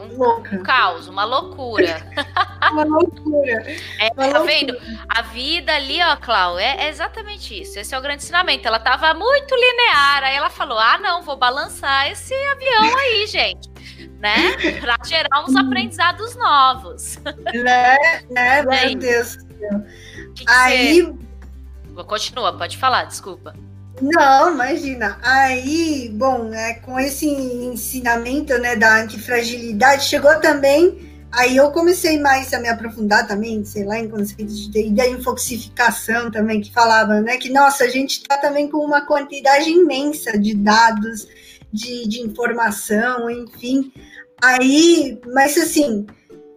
[0.04, 2.06] um, um caos, uma loucura.
[2.72, 3.64] uma loucura.
[3.98, 4.44] É, uma tá loucura.
[4.44, 4.76] vendo?
[5.08, 7.78] A vida ali, ó, Clau, é, é, exatamente isso.
[7.78, 8.66] Esse é o grande ensinamento.
[8.66, 13.70] Ela tava muito linear, aí ela falou: ah, não, vou balançar esse avião aí, gente.
[14.18, 14.56] Né?
[14.80, 17.18] Pra gerar uns aprendizados novos.
[17.52, 17.96] Né,
[18.30, 19.84] né, meu Deus do céu.
[20.34, 21.02] Que que aí.
[21.92, 22.04] Você...
[22.04, 23.54] Continua, pode falar, desculpa.
[24.04, 25.18] Não, imagina.
[25.22, 31.14] Aí, bom, né, com esse ensinamento né, da antifragilidade, chegou também.
[31.32, 36.30] Aí eu comecei mais a me aprofundar também, sei lá, em conceitos de, da infoxificação
[36.30, 40.54] também, que falava, né, que, nossa, a gente está também com uma quantidade imensa de
[40.54, 41.26] dados,
[41.72, 43.90] de, de informação, enfim.
[44.42, 46.06] Aí, mas assim,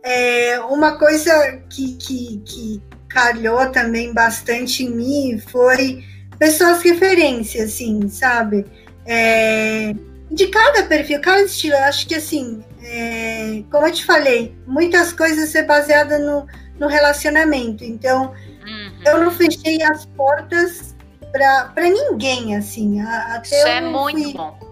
[0.03, 6.03] é, uma coisa que, que, que calhou também bastante em mim foi
[6.39, 8.65] pessoas referências, assim, sabe?
[9.05, 9.93] É,
[10.29, 15.13] de cada perfil, cada estilo, eu acho que assim, é, como eu te falei, muitas
[15.13, 16.45] coisas é baseada no,
[16.79, 17.83] no relacionamento.
[17.83, 18.33] Então,
[18.65, 18.91] uhum.
[19.05, 20.95] eu não fechei as portas
[21.31, 23.01] para ninguém, assim.
[23.01, 24.33] Até Isso é muito fui...
[24.33, 24.67] bom.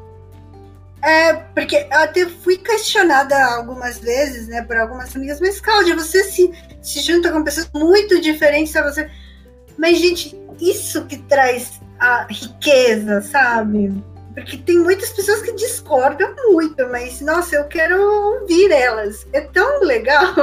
[1.01, 6.23] É, porque eu até fui questionada algumas vezes, né, por algumas amigas, mas Cláudia, você
[6.23, 6.51] se,
[6.82, 9.10] se junta com pessoas muito diferentes a você.
[9.78, 13.93] Mas, gente, isso que traz a riqueza, sabe?
[14.35, 19.25] Porque tem muitas pessoas que discordam muito, mas nossa, eu quero ouvir elas.
[19.31, 20.33] É tão legal.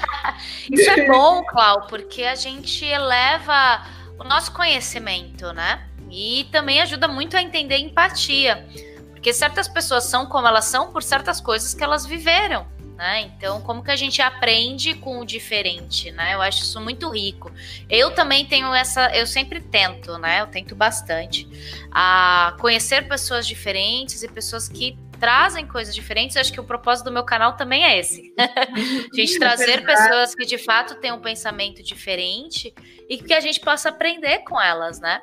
[0.72, 3.84] Isso é bom, Clau, porque a gente eleva
[4.18, 5.86] o nosso conhecimento, né?
[6.10, 8.66] E também ajuda muito a entender empatia.
[9.10, 12.66] Porque certas pessoas são como elas são por certas coisas que elas viveram.
[13.00, 13.22] Né?
[13.22, 16.34] Então, como que a gente aprende com o diferente, né?
[16.34, 17.50] Eu acho isso muito rico.
[17.88, 20.42] Eu também tenho essa, eu sempre tento, né?
[20.42, 21.48] Eu tento bastante
[21.90, 26.36] a conhecer pessoas diferentes e pessoas que trazem coisas diferentes.
[26.36, 28.34] Eu acho que o propósito do meu canal também é esse.
[28.36, 32.74] a gente trazer pessoas que de fato têm um pensamento diferente
[33.08, 35.22] e que a gente possa aprender com elas, né?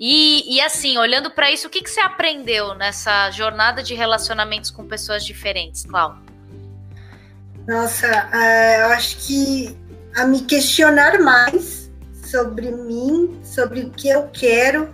[0.00, 4.68] E, e assim, olhando para isso, o que, que você aprendeu nessa jornada de relacionamentos
[4.68, 6.23] com pessoas diferentes, Cláudio?
[7.66, 9.76] Nossa, uh, eu acho que
[10.14, 11.90] a me questionar mais
[12.22, 14.92] sobre mim, sobre o que eu quero,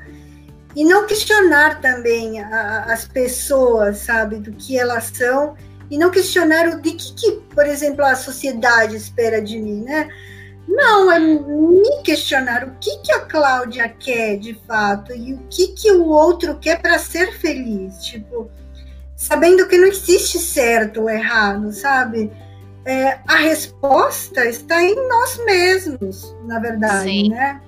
[0.77, 5.57] e não questionar também a, as pessoas, sabe, do que elas são,
[5.91, 10.09] e não questionar o de que, que, por exemplo, a sociedade espera de mim, né?
[10.69, 15.69] Não, é me questionar o que, que a Cláudia quer de fato e o que,
[15.69, 18.05] que o outro quer para ser feliz.
[18.05, 18.49] Tipo,
[19.17, 22.31] sabendo que não existe certo ou errado, sabe?
[22.85, 27.29] É, a resposta está em nós mesmos, na verdade, Sim.
[27.31, 27.61] né?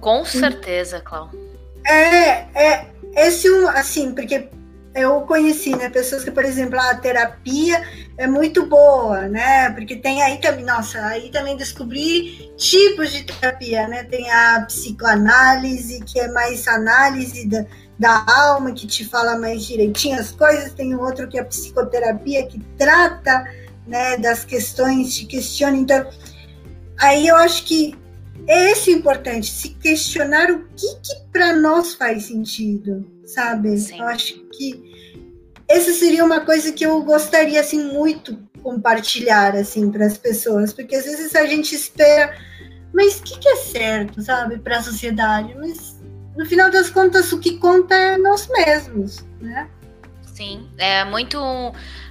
[0.00, 1.38] Com certeza, Cláudia.
[1.86, 4.48] É, é esse um, assim, porque
[4.94, 7.82] eu conheci, né, pessoas que, por exemplo, a terapia
[8.16, 9.70] é muito boa, né?
[9.70, 14.04] Porque tem aí também, nossa, aí também descobri tipos de terapia, né?
[14.04, 17.66] Tem a psicoanálise, que é mais análise da,
[17.98, 22.46] da alma, que te fala mais direitinho as coisas, tem outro que é a psicoterapia,
[22.46, 23.44] que trata
[23.86, 25.76] né, das questões, te questiona.
[25.76, 26.08] Então,
[26.98, 27.94] aí eu acho que
[28.46, 33.76] é esse importante, se questionar o que, que para nós faz sentido, sabe?
[33.78, 33.98] Sim.
[33.98, 35.14] Eu acho que
[35.68, 40.94] essa seria uma coisa que eu gostaria assim muito compartilhar assim para as pessoas, porque
[40.94, 42.36] às vezes a gente espera,
[42.92, 45.54] mas o que, que é certo, sabe, para a sociedade?
[45.58, 45.96] Mas
[46.36, 49.68] no final das contas o que conta é nós mesmos, né?
[50.36, 51.38] Sim, é muito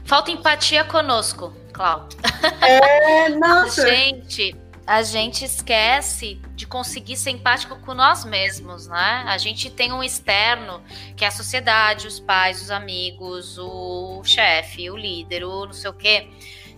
[0.04, 2.18] falta empatia conosco, Cláudio.
[2.60, 3.86] É, nossa.
[3.88, 4.56] gente,
[4.88, 9.24] a gente esquece de conseguir ser empático com nós mesmos, né?
[9.28, 10.82] A gente tem um externo,
[11.16, 15.92] que é a sociedade, os pais, os amigos, o chefe, o líder, o não sei
[15.92, 16.28] o quê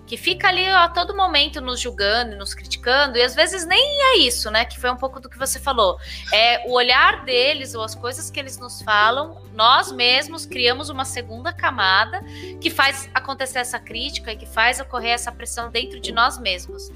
[0.08, 4.18] que fica ali a todo momento nos julgando, nos criticando, e às vezes nem é
[4.20, 4.64] isso, né?
[4.64, 5.98] Que foi um pouco do que você falou.
[6.34, 11.04] É o olhar deles ou as coisas que eles nos falam, nós mesmos criamos uma
[11.04, 12.22] segunda camada
[12.62, 16.90] que faz acontecer essa crítica e que faz ocorrer essa pressão dentro de nós mesmos.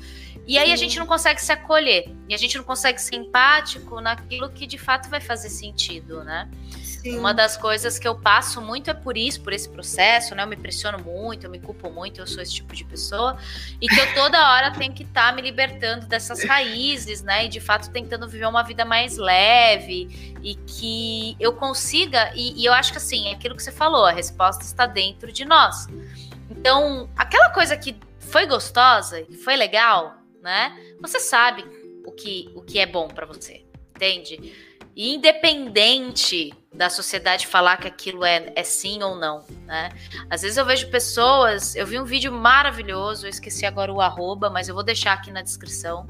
[0.47, 3.99] E aí a gente não consegue se acolher, e a gente não consegue ser empático
[3.99, 6.49] naquilo que de fato vai fazer sentido, né?
[7.01, 7.17] Sim.
[7.17, 10.43] Uma das coisas que eu passo muito é por isso, por esse processo, né?
[10.43, 13.37] Eu me pressiono muito, eu me culpo muito, eu sou esse tipo de pessoa.
[13.81, 17.45] E que eu toda hora tenho que estar tá me libertando dessas raízes, né?
[17.45, 22.31] E de fato tentando viver uma vida mais leve e que eu consiga.
[22.35, 25.31] E, e eu acho que assim, é aquilo que você falou, a resposta está dentro
[25.31, 25.87] de nós.
[26.51, 30.77] Então, aquela coisa que foi gostosa, que foi legal, né?
[31.01, 31.65] Você sabe
[32.05, 34.69] o que, o que é bom para você, entende?
[34.95, 39.89] independente da sociedade falar que aquilo é, é sim ou não, né?
[40.29, 44.49] Às vezes eu vejo pessoas, eu vi um vídeo maravilhoso, eu esqueci agora o arroba,
[44.49, 46.07] mas eu vou deixar aqui na descrição,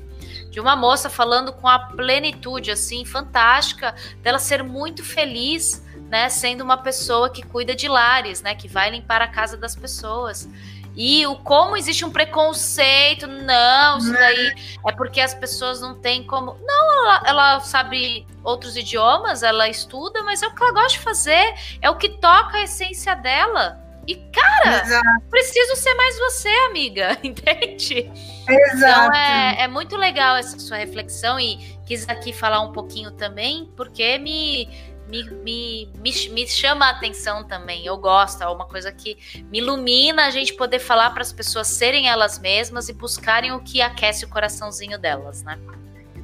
[0.52, 6.62] de uma moça falando com a plenitude, assim, fantástica, dela ser muito feliz, né, sendo
[6.62, 10.47] uma pessoa que cuida de lares, né, que vai limpar a casa das pessoas.
[10.93, 14.54] E o como existe um preconceito, não, isso daí
[14.86, 16.58] é porque as pessoas não têm como.
[16.62, 21.00] Não, ela, ela sabe outros idiomas, ela estuda, mas é o que ela gosta de
[21.00, 23.80] fazer, é o que toca a essência dela.
[24.06, 25.21] E, cara, Exato.
[25.30, 28.12] preciso ser mais você, amiga, entende?
[28.50, 28.76] Exato.
[28.76, 33.71] Então é, é muito legal essa sua reflexão e quis aqui falar um pouquinho também,
[33.77, 34.67] porque me
[35.12, 37.85] me, me, me, me chama a atenção também.
[37.85, 39.17] Eu gosto, é uma coisa que
[39.51, 43.59] me ilumina a gente poder falar para as pessoas serem elas mesmas e buscarem o
[43.59, 45.59] que aquece o coraçãozinho delas, né?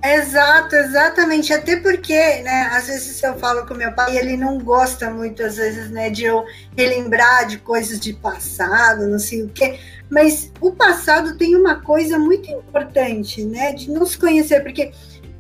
[0.02, 1.52] Exato, exatamente.
[1.52, 5.58] Até porque, né, às vezes eu falo com meu pai, ele não gosta muito, às
[5.58, 6.46] vezes, né, de eu
[6.78, 9.80] relembrar de coisas de passado, não sei o quê.
[10.10, 14.92] Mas o passado tem uma coisa muito importante, né, de nos conhecer, porque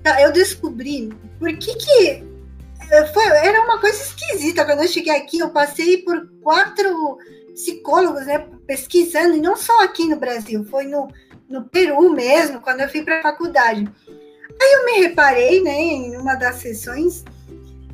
[0.03, 2.26] tá, eu descobri por que, que
[3.13, 4.65] foi, era uma coisa esquisita.
[4.65, 7.17] Quando eu cheguei aqui, eu passei por quatro
[7.53, 11.07] psicólogos, né, pesquisando, e não só aqui no Brasil, foi no,
[11.49, 13.89] no Peru mesmo, quando eu fui para a faculdade.
[14.61, 17.23] Aí eu me reparei, né, em uma das sessões,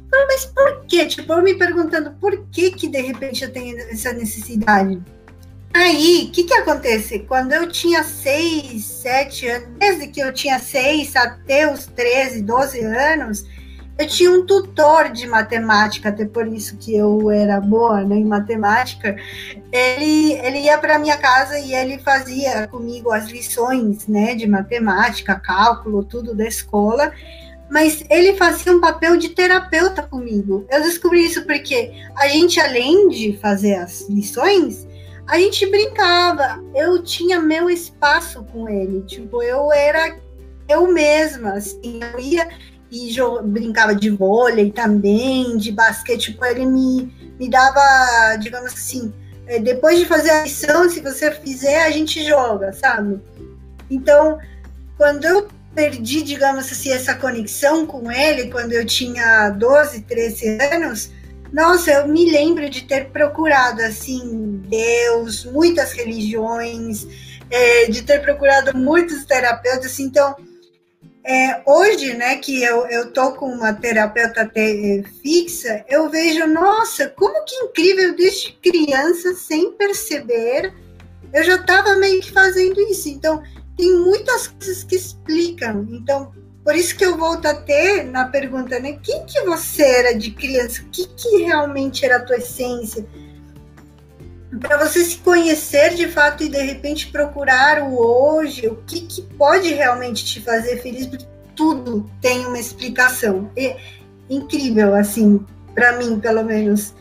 [0.10, 1.06] falei, mas por quê?
[1.06, 5.02] Tipo, eu me perguntando por que que de repente eu tenho essa necessidade.
[5.74, 7.20] Aí, o que que acontece?
[7.20, 12.80] Quando eu tinha 6, 7 anos, desde que eu tinha 6 até os 13, 12
[12.82, 13.46] anos,
[14.04, 18.26] eu tinha um tutor de matemática, até por isso que eu era boa né, em
[18.26, 19.16] matemática.
[19.72, 25.40] Ele, ele ia para minha casa e ele fazia comigo as lições né, de matemática,
[25.40, 27.14] cálculo, tudo da escola.
[27.70, 30.66] Mas ele fazia um papel de terapeuta comigo.
[30.70, 34.86] Eu descobri isso porque a gente, além de fazer as lições,
[35.26, 36.62] a gente brincava.
[36.76, 39.02] Eu tinha meu espaço com ele.
[39.04, 40.22] Tipo, eu era
[40.68, 42.48] eu mesma, assim, eu ia
[42.94, 49.12] e brincava de vôlei também, de basquete, tipo, ele me, me dava, digamos assim,
[49.48, 53.20] é, depois de fazer a lição, se você fizer, a gente joga, sabe?
[53.90, 54.38] Então,
[54.96, 61.10] quando eu perdi, digamos assim, essa conexão com ele, quando eu tinha 12, 13 anos,
[61.52, 67.08] nossa, eu me lembro de ter procurado, assim, Deus, muitas religiões,
[67.50, 70.36] é, de ter procurado muitos terapeutas, então
[71.26, 77.08] é, hoje, né, que eu, eu tô com uma terapeuta te, fixa, eu vejo, nossa,
[77.10, 80.74] como que incrível desde criança, sem perceber,
[81.34, 83.08] eu já estava meio que fazendo isso.
[83.10, 83.42] Então,
[83.78, 85.88] tem muitas coisas que explicam.
[85.92, 86.32] Então,
[86.64, 90.32] por isso que eu volto a ter na pergunta, né, quem que você era de
[90.32, 90.82] criança?
[90.82, 93.06] O que, que realmente era a tua essência?
[94.60, 99.22] Para você se conhecer de fato e de repente procurar o hoje, o que, que
[99.22, 101.26] pode realmente te fazer feliz, porque
[101.56, 103.50] tudo tem uma explicação.
[103.58, 103.78] É
[104.30, 106.94] incrível, assim, para mim, pelo menos.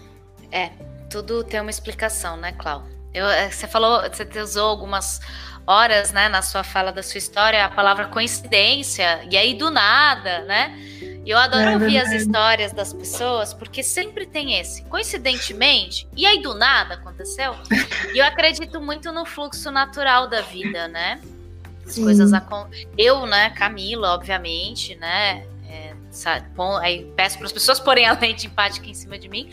[0.51, 0.71] É,
[1.11, 2.87] tudo tem uma explicação, né, Clau?
[3.15, 5.21] Eu, é, você falou, você usou algumas
[5.67, 10.41] horas, né, na sua fala da sua história, a palavra coincidência, e aí do nada,
[10.41, 10.77] né?
[11.25, 14.83] E eu adoro é ouvir as histórias das pessoas, porque sempre tem esse.
[14.85, 17.55] Coincidentemente, e aí do nada aconteceu.
[18.13, 21.21] E eu acredito muito no fluxo natural da vida, né?
[21.87, 22.05] As Sim.
[22.05, 22.89] coisas acontecem.
[22.99, 25.47] Eu, né, Camila, obviamente, né?
[26.13, 29.49] É, aí peço para as pessoas porem a lente empática em cima de mim,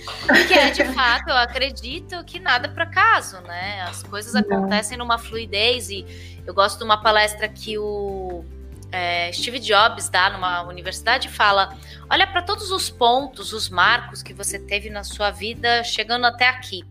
[0.47, 3.82] que é de fato, eu acredito que nada por acaso, né?
[3.84, 6.05] As coisas acontecem numa fluidez e
[6.45, 8.43] eu gosto de uma palestra que o
[8.91, 11.78] é, Steve Jobs dá numa universidade e fala:
[12.10, 16.47] olha para todos os pontos, os marcos que você teve na sua vida chegando até
[16.47, 16.84] aqui.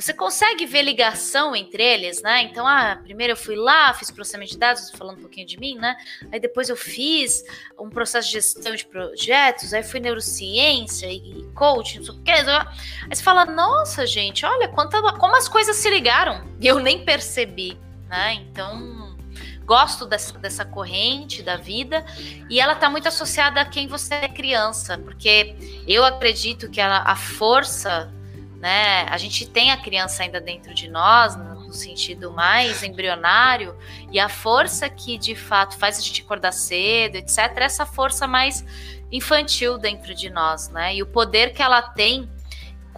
[0.00, 2.42] Você consegue ver ligação entre eles, né?
[2.42, 5.74] Então, ah, primeiro eu fui lá, fiz processamento de dados, falando um pouquinho de mim,
[5.74, 5.96] né?
[6.30, 7.42] Aí depois eu fiz
[7.76, 12.30] um processo de gestão de projetos, aí fui neurociência e coaching, não sei o que.
[12.30, 12.44] Aí
[13.10, 16.46] você fala, nossa, gente, olha quanta, como as coisas se ligaram.
[16.60, 17.76] E eu nem percebi,
[18.08, 18.34] né?
[18.34, 19.16] Então,
[19.64, 22.06] gosto dessa, dessa corrente da vida
[22.48, 25.56] e ela está muito associada a quem você é criança, porque
[25.88, 28.12] eu acredito que a, a força,
[28.60, 29.06] né?
[29.08, 33.76] A gente tem a criança ainda dentro de nós, no sentido mais embrionário,
[34.10, 38.26] e a força que de fato faz a gente acordar cedo, etc., é essa força
[38.26, 38.64] mais
[39.10, 40.94] infantil dentro de nós, né?
[40.94, 42.28] E o poder que ela tem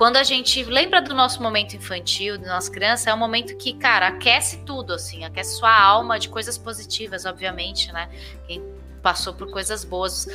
[0.00, 3.74] quando a gente lembra do nosso momento infantil, de nossa criança, é um momento que,
[3.74, 8.08] cara, aquece tudo, assim, aquece sua alma de coisas positivas, obviamente, né?
[8.46, 8.62] Quem
[9.02, 10.26] passou por coisas boas.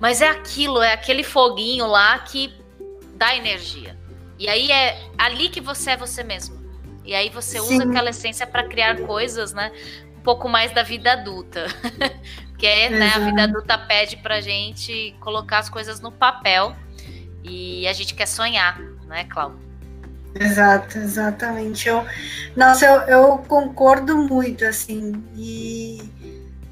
[0.00, 2.52] Mas é aquilo, é aquele foguinho lá que
[3.14, 3.96] dá energia.
[4.38, 6.62] E aí é ali que você é você mesmo.
[7.04, 7.74] E aí você Sim.
[7.74, 9.70] usa aquela essência para criar coisas, né?
[10.18, 11.66] Um pouco mais da vida adulta.
[12.48, 16.74] Porque né, a vida adulta pede pra gente colocar as coisas no papel
[17.42, 19.58] e a gente quer sonhar né, Cláudio?
[20.34, 21.88] Exato, exatamente.
[21.88, 22.04] Eu,
[22.56, 25.24] nossa, eu, eu, concordo muito, assim.
[25.36, 26.02] E,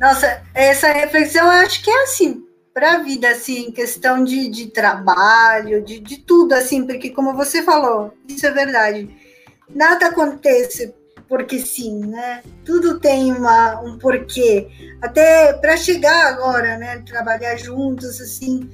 [0.00, 4.68] nossa, essa reflexão eu acho que é assim, para a vida, assim, questão de, de
[4.68, 9.08] trabalho, de, de tudo, assim, porque, como você falou, isso é verdade.
[9.74, 10.94] Nada acontece
[11.28, 12.42] porque sim, né?
[12.64, 14.68] Tudo tem uma, um porquê.
[15.00, 17.02] Até para chegar agora, né?
[17.06, 18.68] Trabalhar juntos, assim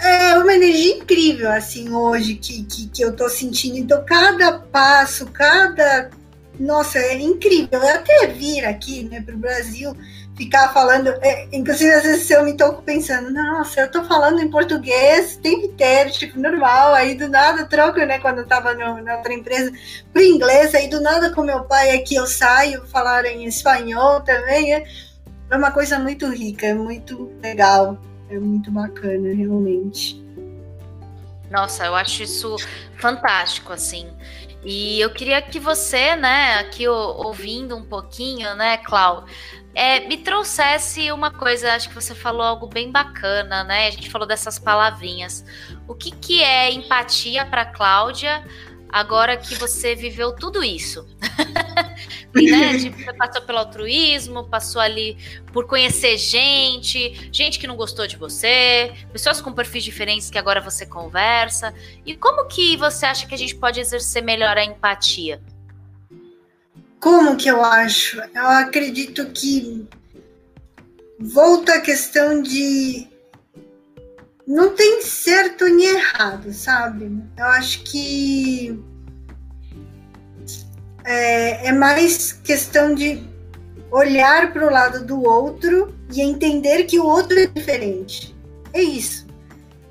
[0.00, 3.76] é uma energia incrível, assim, hoje, que, que, que eu tô sentindo.
[3.76, 6.10] Então, cada passo, cada.
[6.58, 7.86] Nossa, é incrível.
[7.86, 9.94] Até vir aqui, né, pro Brasil,
[10.40, 11.08] ficar falando.
[11.20, 15.40] É, inclusive, às vezes eu me toco pensando, nossa, eu tô falando em português o
[15.40, 16.94] tempo inteiro, tipo, normal.
[16.94, 19.70] Aí do nada troco, né, quando eu tava no, na outra empresa,
[20.12, 20.74] pro inglês.
[20.74, 24.74] Aí do nada com meu pai aqui eu saio falar em espanhol também.
[24.74, 24.84] É,
[25.50, 27.98] é uma coisa muito rica, é muito legal.
[28.30, 30.24] É muito bacana, realmente.
[31.50, 32.56] Nossa, eu acho isso
[32.96, 34.08] fantástico, assim.
[34.62, 39.24] E eu queria que você, né, aqui ouvindo um pouquinho, né, Clau,
[39.74, 43.86] é, me trouxesse uma coisa, acho que você falou algo bem bacana, né?
[43.86, 45.44] A gente falou dessas palavrinhas.
[45.86, 48.44] O que, que é empatia para Cláudia
[48.88, 51.06] agora que você viveu tudo isso?
[52.34, 55.16] e, né, você passou pelo altruísmo, passou ali
[55.52, 60.60] por conhecer gente, gente que não gostou de você, pessoas com perfis diferentes que agora
[60.60, 61.72] você conversa.
[62.04, 65.40] E como que você acha que a gente pode exercer melhor a empatia?
[67.00, 68.20] Como que eu acho?
[68.34, 69.88] Eu acredito que
[71.18, 73.08] volta a questão de
[74.46, 77.10] não tem certo nem errado, sabe?
[77.36, 78.78] Eu acho que
[81.04, 83.22] é, é mais questão de
[83.90, 88.36] olhar para o lado do outro e entender que o outro é diferente.
[88.72, 89.26] É isso.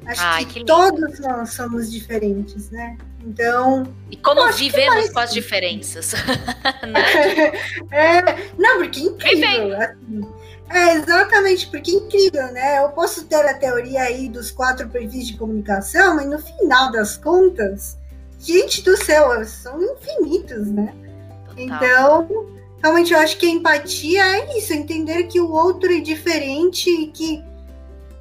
[0.06, 2.98] Acho Ai, que, que todos nós somos diferentes, né?
[3.26, 3.84] Então.
[4.10, 6.14] E como vivemos com as diferenças?
[6.88, 7.52] né?
[7.92, 9.78] é, não, porque é incrível.
[9.78, 10.22] Assim,
[10.70, 12.84] é, exatamente, porque é incrível, né?
[12.84, 17.18] Eu posso ter a teoria aí dos quatro perfis de comunicação, mas no final das
[17.18, 17.98] contas,
[18.40, 20.94] gente do céu, são infinitos, né?
[21.48, 21.58] Total.
[21.58, 22.46] Então,
[22.82, 27.08] realmente eu acho que a empatia é isso, entender que o outro é diferente e
[27.08, 27.44] que,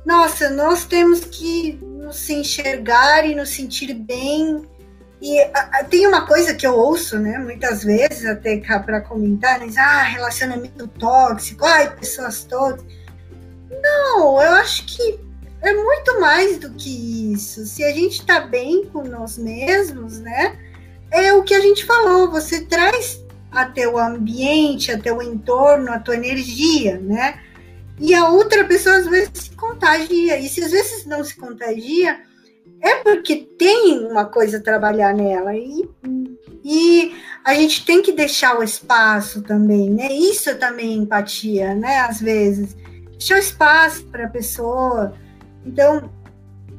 [0.05, 4.67] nossa, nós temos que nos enxergar e nos sentir bem
[5.21, 9.01] e a, a, tem uma coisa que eu ouço, né, muitas vezes, até cá para
[9.01, 12.85] comentar, né, ah, relacionamento tóxico, ai, pessoas tóxicas.
[13.83, 15.19] Não, eu acho que
[15.61, 17.67] é muito mais do que isso.
[17.67, 20.57] Se a gente está bem com nós mesmos, né,
[21.11, 25.99] é o que a gente falou, você traz até o ambiente, até o entorno, a
[25.99, 27.41] tua energia, né?
[27.99, 30.39] E a outra pessoa às vezes se contagia.
[30.39, 32.21] E se às vezes não se contagia,
[32.83, 35.89] é porque tem uma coisa a trabalhar nela e,
[36.65, 37.15] e
[37.45, 40.13] a gente tem que deixar o espaço também, né?
[40.13, 42.01] Isso também é empatia, né?
[42.01, 42.77] Às vezes
[43.11, 45.15] deixar o espaço para a pessoa.
[45.65, 46.11] Então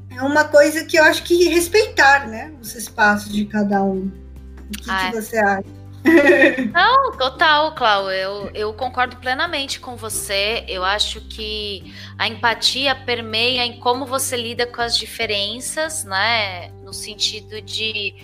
[0.09, 2.53] é uma coisa que eu acho que respeitar, né?
[2.61, 4.11] Os espaços de cada um.
[4.69, 5.21] O que, ah, que é.
[5.21, 5.78] você acha?
[6.71, 8.11] Não, total, Clau.
[8.11, 10.63] Eu, eu concordo plenamente com você.
[10.67, 16.69] Eu acho que a empatia permeia em como você lida com as diferenças, né?
[16.83, 18.15] No sentido de.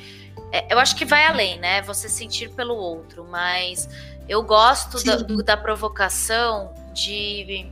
[0.51, 1.81] É, eu acho que vai além, né?
[1.81, 3.89] Você sentir pelo outro, mas
[4.27, 7.69] eu gosto da, da provocação de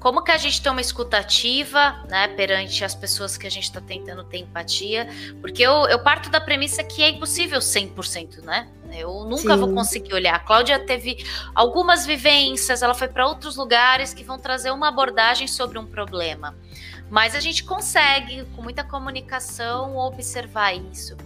[0.00, 3.82] como que a gente tem uma escutativa, né, perante as pessoas que a gente está
[3.82, 5.06] tentando ter empatia,
[5.42, 8.66] porque eu, eu parto da premissa que é impossível 100%, né?
[8.92, 9.60] Eu nunca Sim.
[9.60, 10.34] vou conseguir olhar.
[10.34, 11.24] A Cláudia teve
[11.54, 16.56] algumas vivências, ela foi para outros lugares que vão trazer uma abordagem sobre um problema.
[17.10, 21.16] Mas a gente consegue, com muita comunicação, observar isso.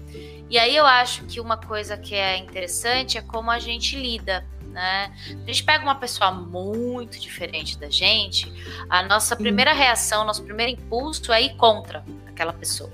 [0.49, 4.47] E aí eu acho que uma coisa que é interessante é como a gente lida.
[4.75, 5.13] Né?
[5.31, 8.53] A gente pega uma pessoa muito diferente da gente,
[8.91, 12.91] a nossa primeira reação, nosso primeiro impulso é ir contra aquela pessoa.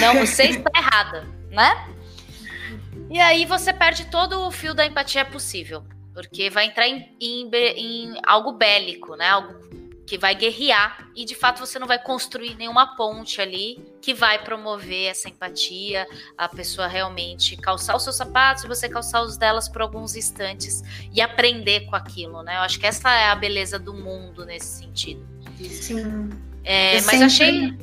[0.00, 1.93] Não, você está errada, né?
[3.10, 7.50] E aí você perde todo o fio da empatia possível, porque vai entrar em, em,
[7.52, 9.28] em algo bélico, né?
[9.28, 9.54] Algo
[10.06, 14.42] que vai guerrear e de fato você não vai construir nenhuma ponte ali que vai
[14.42, 19.68] promover essa empatia, a pessoa realmente calçar os seus sapatos e você calçar os delas
[19.68, 20.82] por alguns instantes
[21.12, 22.56] e aprender com aquilo, né?
[22.56, 25.26] Eu acho que essa é a beleza do mundo nesse sentido.
[25.58, 26.30] Sim.
[26.62, 27.24] É, mas sempre...
[27.24, 27.78] achei.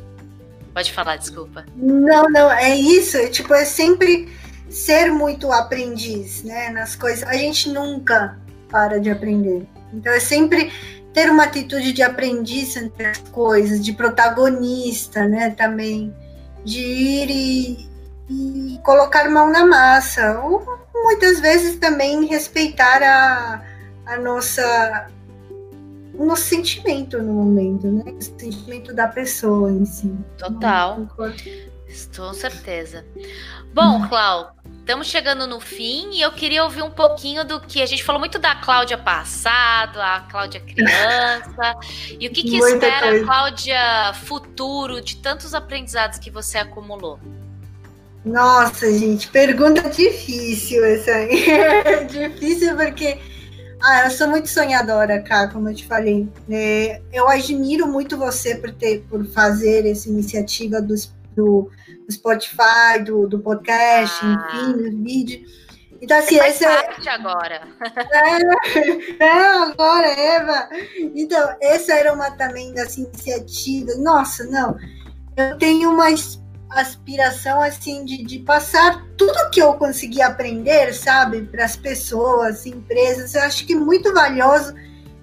[0.74, 1.66] Pode falar, desculpa.
[1.76, 3.18] Não, não, é isso.
[3.18, 4.30] É, tipo, é sempre
[4.72, 6.70] ser muito aprendiz, né?
[6.70, 7.24] Nas coisas.
[7.28, 9.68] A gente nunca para de aprender.
[9.94, 10.72] Então é sempre
[11.14, 15.52] ter uma atitude de aprendiz entre as coisas, de protagonista, né?
[15.52, 16.16] Também
[16.64, 17.90] de ir e,
[18.30, 20.40] e colocar mão na massa.
[20.42, 23.62] Ou muitas vezes também respeitar a,
[24.06, 25.08] a nossa
[26.14, 28.04] o nosso sentimento no momento, né?
[28.12, 30.14] O sentimento da pessoa em si.
[30.38, 31.08] Total.
[31.88, 33.06] Estou certeza.
[33.74, 37.86] Bom, Clau, estamos chegando no fim e eu queria ouvir um pouquinho do que a
[37.86, 41.76] gente falou muito da Cláudia passado, a Cláudia criança.
[42.20, 47.20] e o que, que espera a Cláudia futuro de tantos aprendizados que você acumulou?
[48.26, 52.06] Nossa, gente, pergunta difícil essa aí.
[52.10, 53.20] difícil porque
[53.84, 56.28] ah, eu sou muito sonhadora, cá, como eu te falei.
[56.50, 61.70] É, eu admiro muito você por ter, por fazer essa iniciativa dos do,
[62.06, 64.50] do Spotify, do, do podcast, ah.
[64.54, 65.46] enfim, do vídeo.
[66.02, 67.10] Então, assim, esse é.
[67.10, 67.62] agora.
[69.20, 70.70] É, é, agora, Eva.
[71.16, 74.00] Então, essa era uma também das iniciativas.
[74.00, 74.76] Nossa, não.
[75.38, 76.08] Eu tenho uma
[76.72, 83.36] aspiração assim de, de passar tudo que eu consegui aprender, sabe, para as pessoas, empresas.
[83.36, 84.74] Eu acho que é muito valioso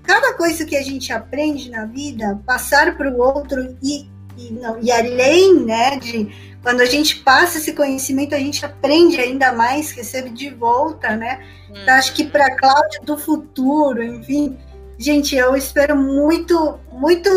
[0.05, 4.79] cada coisa que a gente aprende na vida, passar para o outro e, e, não,
[4.81, 9.91] e além, né, de quando a gente passa esse conhecimento, a gente aprende ainda mais,
[9.91, 11.41] recebe de volta, né?
[11.71, 11.75] Hum.
[11.83, 14.57] Então, acho que para a Cláudia do futuro, enfim,
[14.97, 17.31] gente, eu espero muito, muito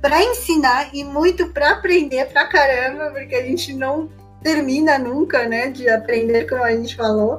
[0.00, 4.08] para ensinar e muito para aprender pra caramba, porque a gente não
[4.42, 7.38] termina nunca, né, de aprender, como a gente falou.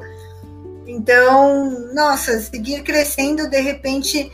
[0.85, 4.31] Então, nossa, seguir crescendo de repente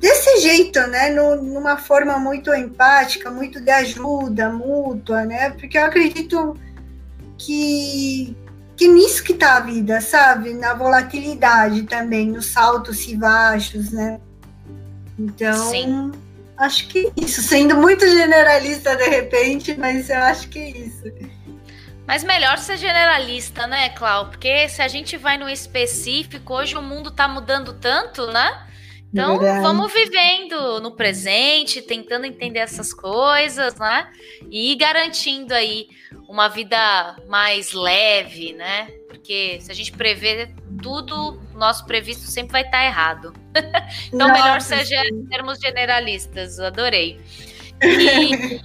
[0.00, 5.84] desse jeito, né, no, numa forma muito empática, muito de ajuda mútua, né, porque eu
[5.84, 6.56] acredito
[7.38, 8.36] que
[8.76, 14.20] que nisso que tá a vida, sabe, na volatilidade também, nos altos e baixos, né.
[15.18, 16.12] Então, Sim
[16.56, 21.04] acho que é isso, sendo muito generalista de repente, mas eu acho que é isso.
[22.06, 24.30] Mas melhor ser generalista, né, Clau?
[24.30, 28.66] Porque se a gente vai no específico, hoje o mundo tá mudando tanto, né?
[29.16, 29.62] Então, Verdade.
[29.62, 34.12] vamos vivendo no presente, tentando entender essas coisas, né?
[34.50, 35.88] E garantindo aí
[36.28, 38.88] uma vida mais leve, né?
[39.08, 40.50] Porque se a gente prever
[40.82, 43.32] tudo, nosso previsto sempre vai estar errado.
[44.12, 47.18] então, Nossa, melhor seja em termos generalistas, adorei.
[47.82, 48.60] E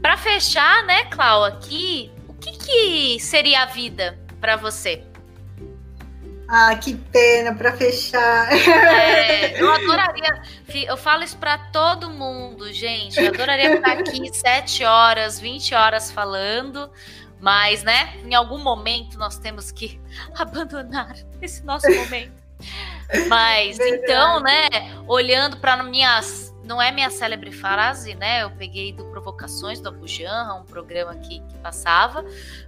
[0.00, 5.02] para fechar, né, Clau, aqui, o que, que seria a vida para você?
[6.52, 8.50] Ah, que pena para fechar.
[8.52, 10.42] É, eu adoraria.
[10.84, 13.20] Eu falo isso para todo mundo, gente.
[13.20, 16.90] Eu adoraria ficar aqui sete horas, 20 horas falando.
[17.38, 20.00] Mas, né, em algum momento nós temos que
[20.36, 22.42] abandonar esse nosso momento.
[23.28, 24.68] Mas, então, né,
[25.06, 26.50] olhando para minhas.
[26.64, 28.42] Não é minha célebre frase, né?
[28.42, 32.24] Eu peguei do Provocações do Abujanra, um programa que, que passava.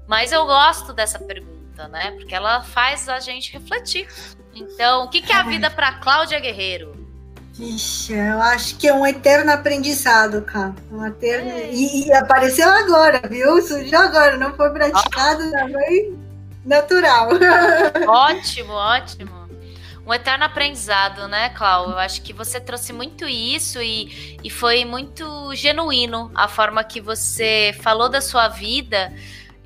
[0.06, 2.12] Mas eu gosto dessa pergunta, né?
[2.12, 4.06] Porque ela faz a gente refletir.
[4.54, 7.02] Então, o que, que é a vida para Cláudia Guerreiro?
[7.54, 10.74] Vixe, eu acho que é um eterno aprendizado, cara.
[10.90, 11.50] Um eterno...
[11.50, 11.70] É.
[11.70, 13.60] E, e, apareceu agora, viu?
[13.60, 15.68] Surgiu agora, não foi praticado, ah.
[15.70, 16.16] foi
[16.64, 17.28] natural.
[18.08, 19.42] Ótimo, ótimo.
[20.04, 21.90] Um eterno aprendizado, né, Clau?
[21.90, 27.00] Eu acho que você trouxe muito isso e, e foi muito genuíno a forma que
[27.00, 29.12] você falou da sua vida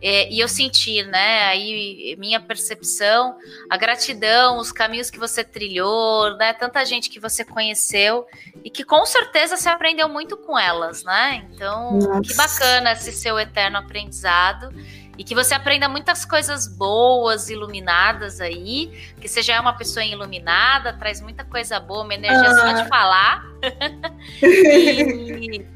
[0.09, 3.35] é, e eu senti, né, aí minha percepção,
[3.69, 8.25] a gratidão, os caminhos que você trilhou, né, tanta gente que você conheceu
[8.63, 11.45] e que com certeza você aprendeu muito com elas, né?
[11.51, 12.21] Então, Nossa.
[12.21, 14.73] que bacana esse seu eterno aprendizado
[15.19, 20.05] e que você aprenda muitas coisas boas, iluminadas aí, que você já é uma pessoa
[20.05, 22.55] iluminada, traz muita coisa boa, uma energia ah.
[22.55, 23.45] só de falar.
[24.41, 25.67] e,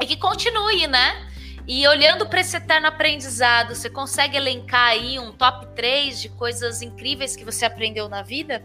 [0.00, 1.33] e que continue, né?
[1.66, 6.82] E olhando para esse eterno aprendizado, você consegue elencar aí um top 3 de coisas
[6.82, 8.62] incríveis que você aprendeu na vida?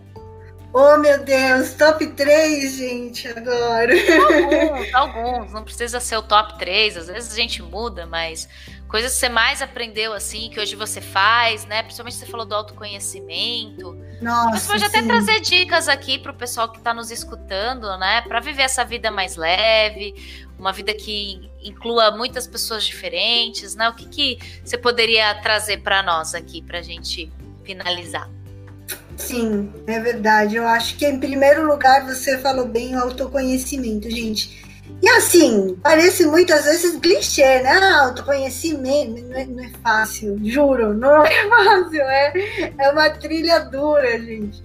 [0.72, 3.92] Oh, meu Deus, top 3, gente, agora.
[4.94, 8.48] Alguns, alguns, não precisa ser o top 3, às vezes a gente muda, mas
[8.88, 11.82] coisas que você mais aprendeu, assim, que hoje você faz, né?
[11.82, 13.98] Principalmente você falou do autoconhecimento.
[14.22, 14.60] Nossa.
[14.60, 18.22] Você pode até trazer dicas aqui para o pessoal que está nos escutando, né?
[18.22, 20.14] Para viver essa vida mais leve,
[20.60, 23.90] uma vida que inclua muitas pessoas diferentes, né?
[23.90, 27.32] O que, que você poderia trazer para nós aqui, para a gente
[27.64, 28.30] finalizar?
[29.16, 30.56] Sim, é verdade.
[30.56, 34.68] Eu acho que, em primeiro lugar, você falou bem o autoconhecimento, gente.
[35.02, 37.70] E assim, parece muitas vezes clichê, né?
[37.70, 43.60] Ah, autoconhecimento não é, não é fácil, juro, não é fácil, é, é uma trilha
[43.60, 44.62] dura, gente.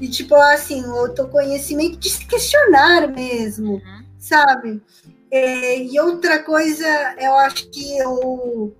[0.00, 4.04] E tipo assim, o autoconhecimento de se questionar mesmo, uhum.
[4.18, 4.82] sabe?
[5.30, 6.86] É, e outra coisa,
[7.18, 8.72] eu acho que o,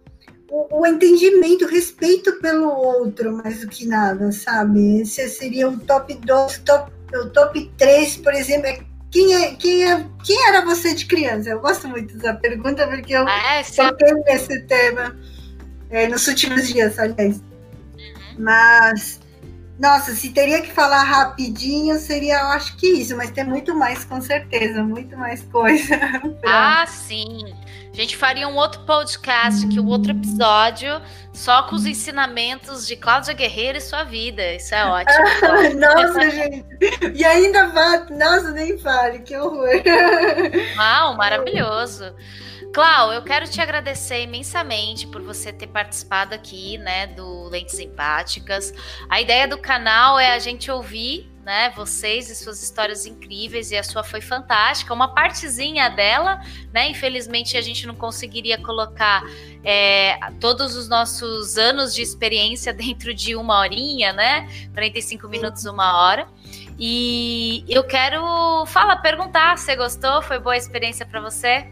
[0.51, 5.03] o, o, entendimento, o respeito pelo outro, mais do que nada, sabe?
[5.03, 8.81] Esse seria o top 2, top, o top 3, por exemplo, é
[9.11, 11.51] quem, é, quem, é, quem era você de criança?
[11.51, 15.17] Eu gosto muito dessa pergunta porque eu ah, é, toquei nesse tema
[15.91, 17.37] é, nos últimos dias, aliás.
[17.37, 18.35] Uhum.
[18.39, 19.18] Mas
[19.79, 24.05] nossa, se teria que falar rapidinho, seria, eu acho que isso, mas tem muito mais,
[24.05, 25.95] com certeza, muito mais coisa.
[26.45, 27.55] ah, sim.
[27.93, 31.01] A gente faria um outro podcast, que o um outro episódio,
[31.33, 34.55] só com os ensinamentos de Cláudia Guerreiro e sua vida.
[34.55, 35.25] Isso é ótimo.
[35.79, 36.65] nossa, gente.
[37.15, 38.05] E ainda vai.
[38.11, 39.83] Nossa, nem fale, que horror.
[40.77, 42.15] Uau, maravilhoso.
[42.73, 48.73] Clau, eu quero te agradecer imensamente por você ter participado aqui, né, do Lentes Empáticas.
[49.09, 51.73] A ideia do canal é a gente ouvir né?
[51.75, 54.93] Vocês e suas histórias incríveis, e a sua foi fantástica.
[54.93, 56.43] Uma partezinha dela,
[56.75, 56.91] né?
[56.91, 59.23] Infelizmente a gente não conseguiria colocar
[59.65, 64.47] é, todos os nossos anos de experiência dentro de uma horinha, né?
[64.75, 66.29] 45 minutos, uma hora.
[66.79, 70.21] E eu quero falar, perguntar, você gostou?
[70.21, 71.67] Foi boa a experiência para você?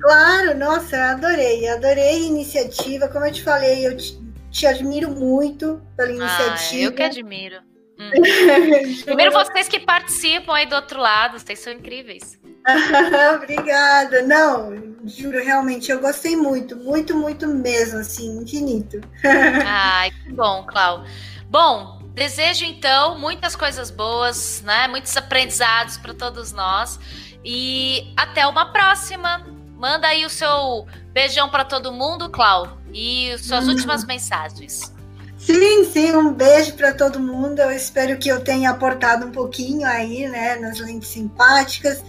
[0.00, 3.08] Claro, nossa, adorei, adorei a iniciativa.
[3.08, 4.18] Como eu te falei, eu te,
[4.50, 6.82] te admiro muito pela iniciativa.
[6.82, 7.60] Ah, eu que admiro.
[7.98, 8.10] Hum.
[9.04, 12.38] Primeiro vocês que participam aí do outro lado, vocês são incríveis.
[13.36, 14.22] Obrigada.
[14.22, 19.00] Não, juro, realmente, eu gostei muito, muito, muito mesmo, assim, infinito.
[19.66, 21.04] Ai, que bom, Clau.
[21.48, 24.86] Bom, desejo então muitas coisas boas, né?
[24.86, 27.00] Muitos aprendizados para todos nós.
[27.44, 29.57] E até uma próxima.
[29.78, 33.70] Manda aí o seu beijão para todo mundo, Clau, e suas hum.
[33.70, 34.92] últimas mensagens.
[35.38, 37.60] Sim, sim, um beijo para todo mundo.
[37.60, 42.02] Eu espero que eu tenha aportado um pouquinho aí, né, nas lentes simpáticas.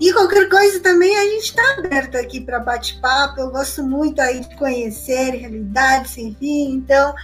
[0.00, 3.38] E qualquer coisa também a gente está aberto aqui para bate-papo.
[3.38, 6.72] Eu gosto muito aí de conhecer realidades, enfim.
[6.72, 7.14] Então,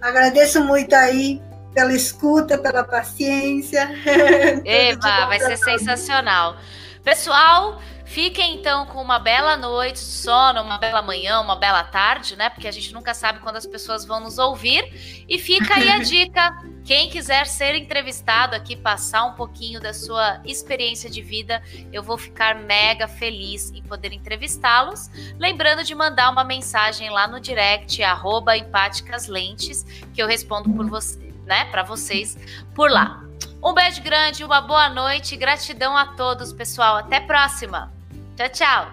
[0.00, 1.42] agradeço muito aí
[1.74, 3.90] pela escuta, pela paciência.
[4.64, 6.56] Eva, vai ser sensacional.
[7.02, 7.80] Pessoal,
[8.10, 12.50] Fiquem então com uma bela noite de sono, uma bela manhã, uma bela tarde, né?
[12.50, 15.24] Porque a gente nunca sabe quando as pessoas vão nos ouvir.
[15.28, 20.42] E fica aí a dica: quem quiser ser entrevistado aqui, passar um pouquinho da sua
[20.44, 25.08] experiência de vida, eu vou ficar mega feliz em poder entrevistá-los.
[25.38, 31.32] Lembrando de mandar uma mensagem lá no direct, arroba empáticaslentes, que eu respondo por você,
[31.46, 31.66] né?
[31.66, 32.36] Para vocês
[32.74, 33.22] por lá.
[33.62, 36.96] Um beijo grande, uma boa noite, gratidão a todos, pessoal.
[36.96, 37.99] Até próxima!
[38.40, 38.86] Tchau, tchau.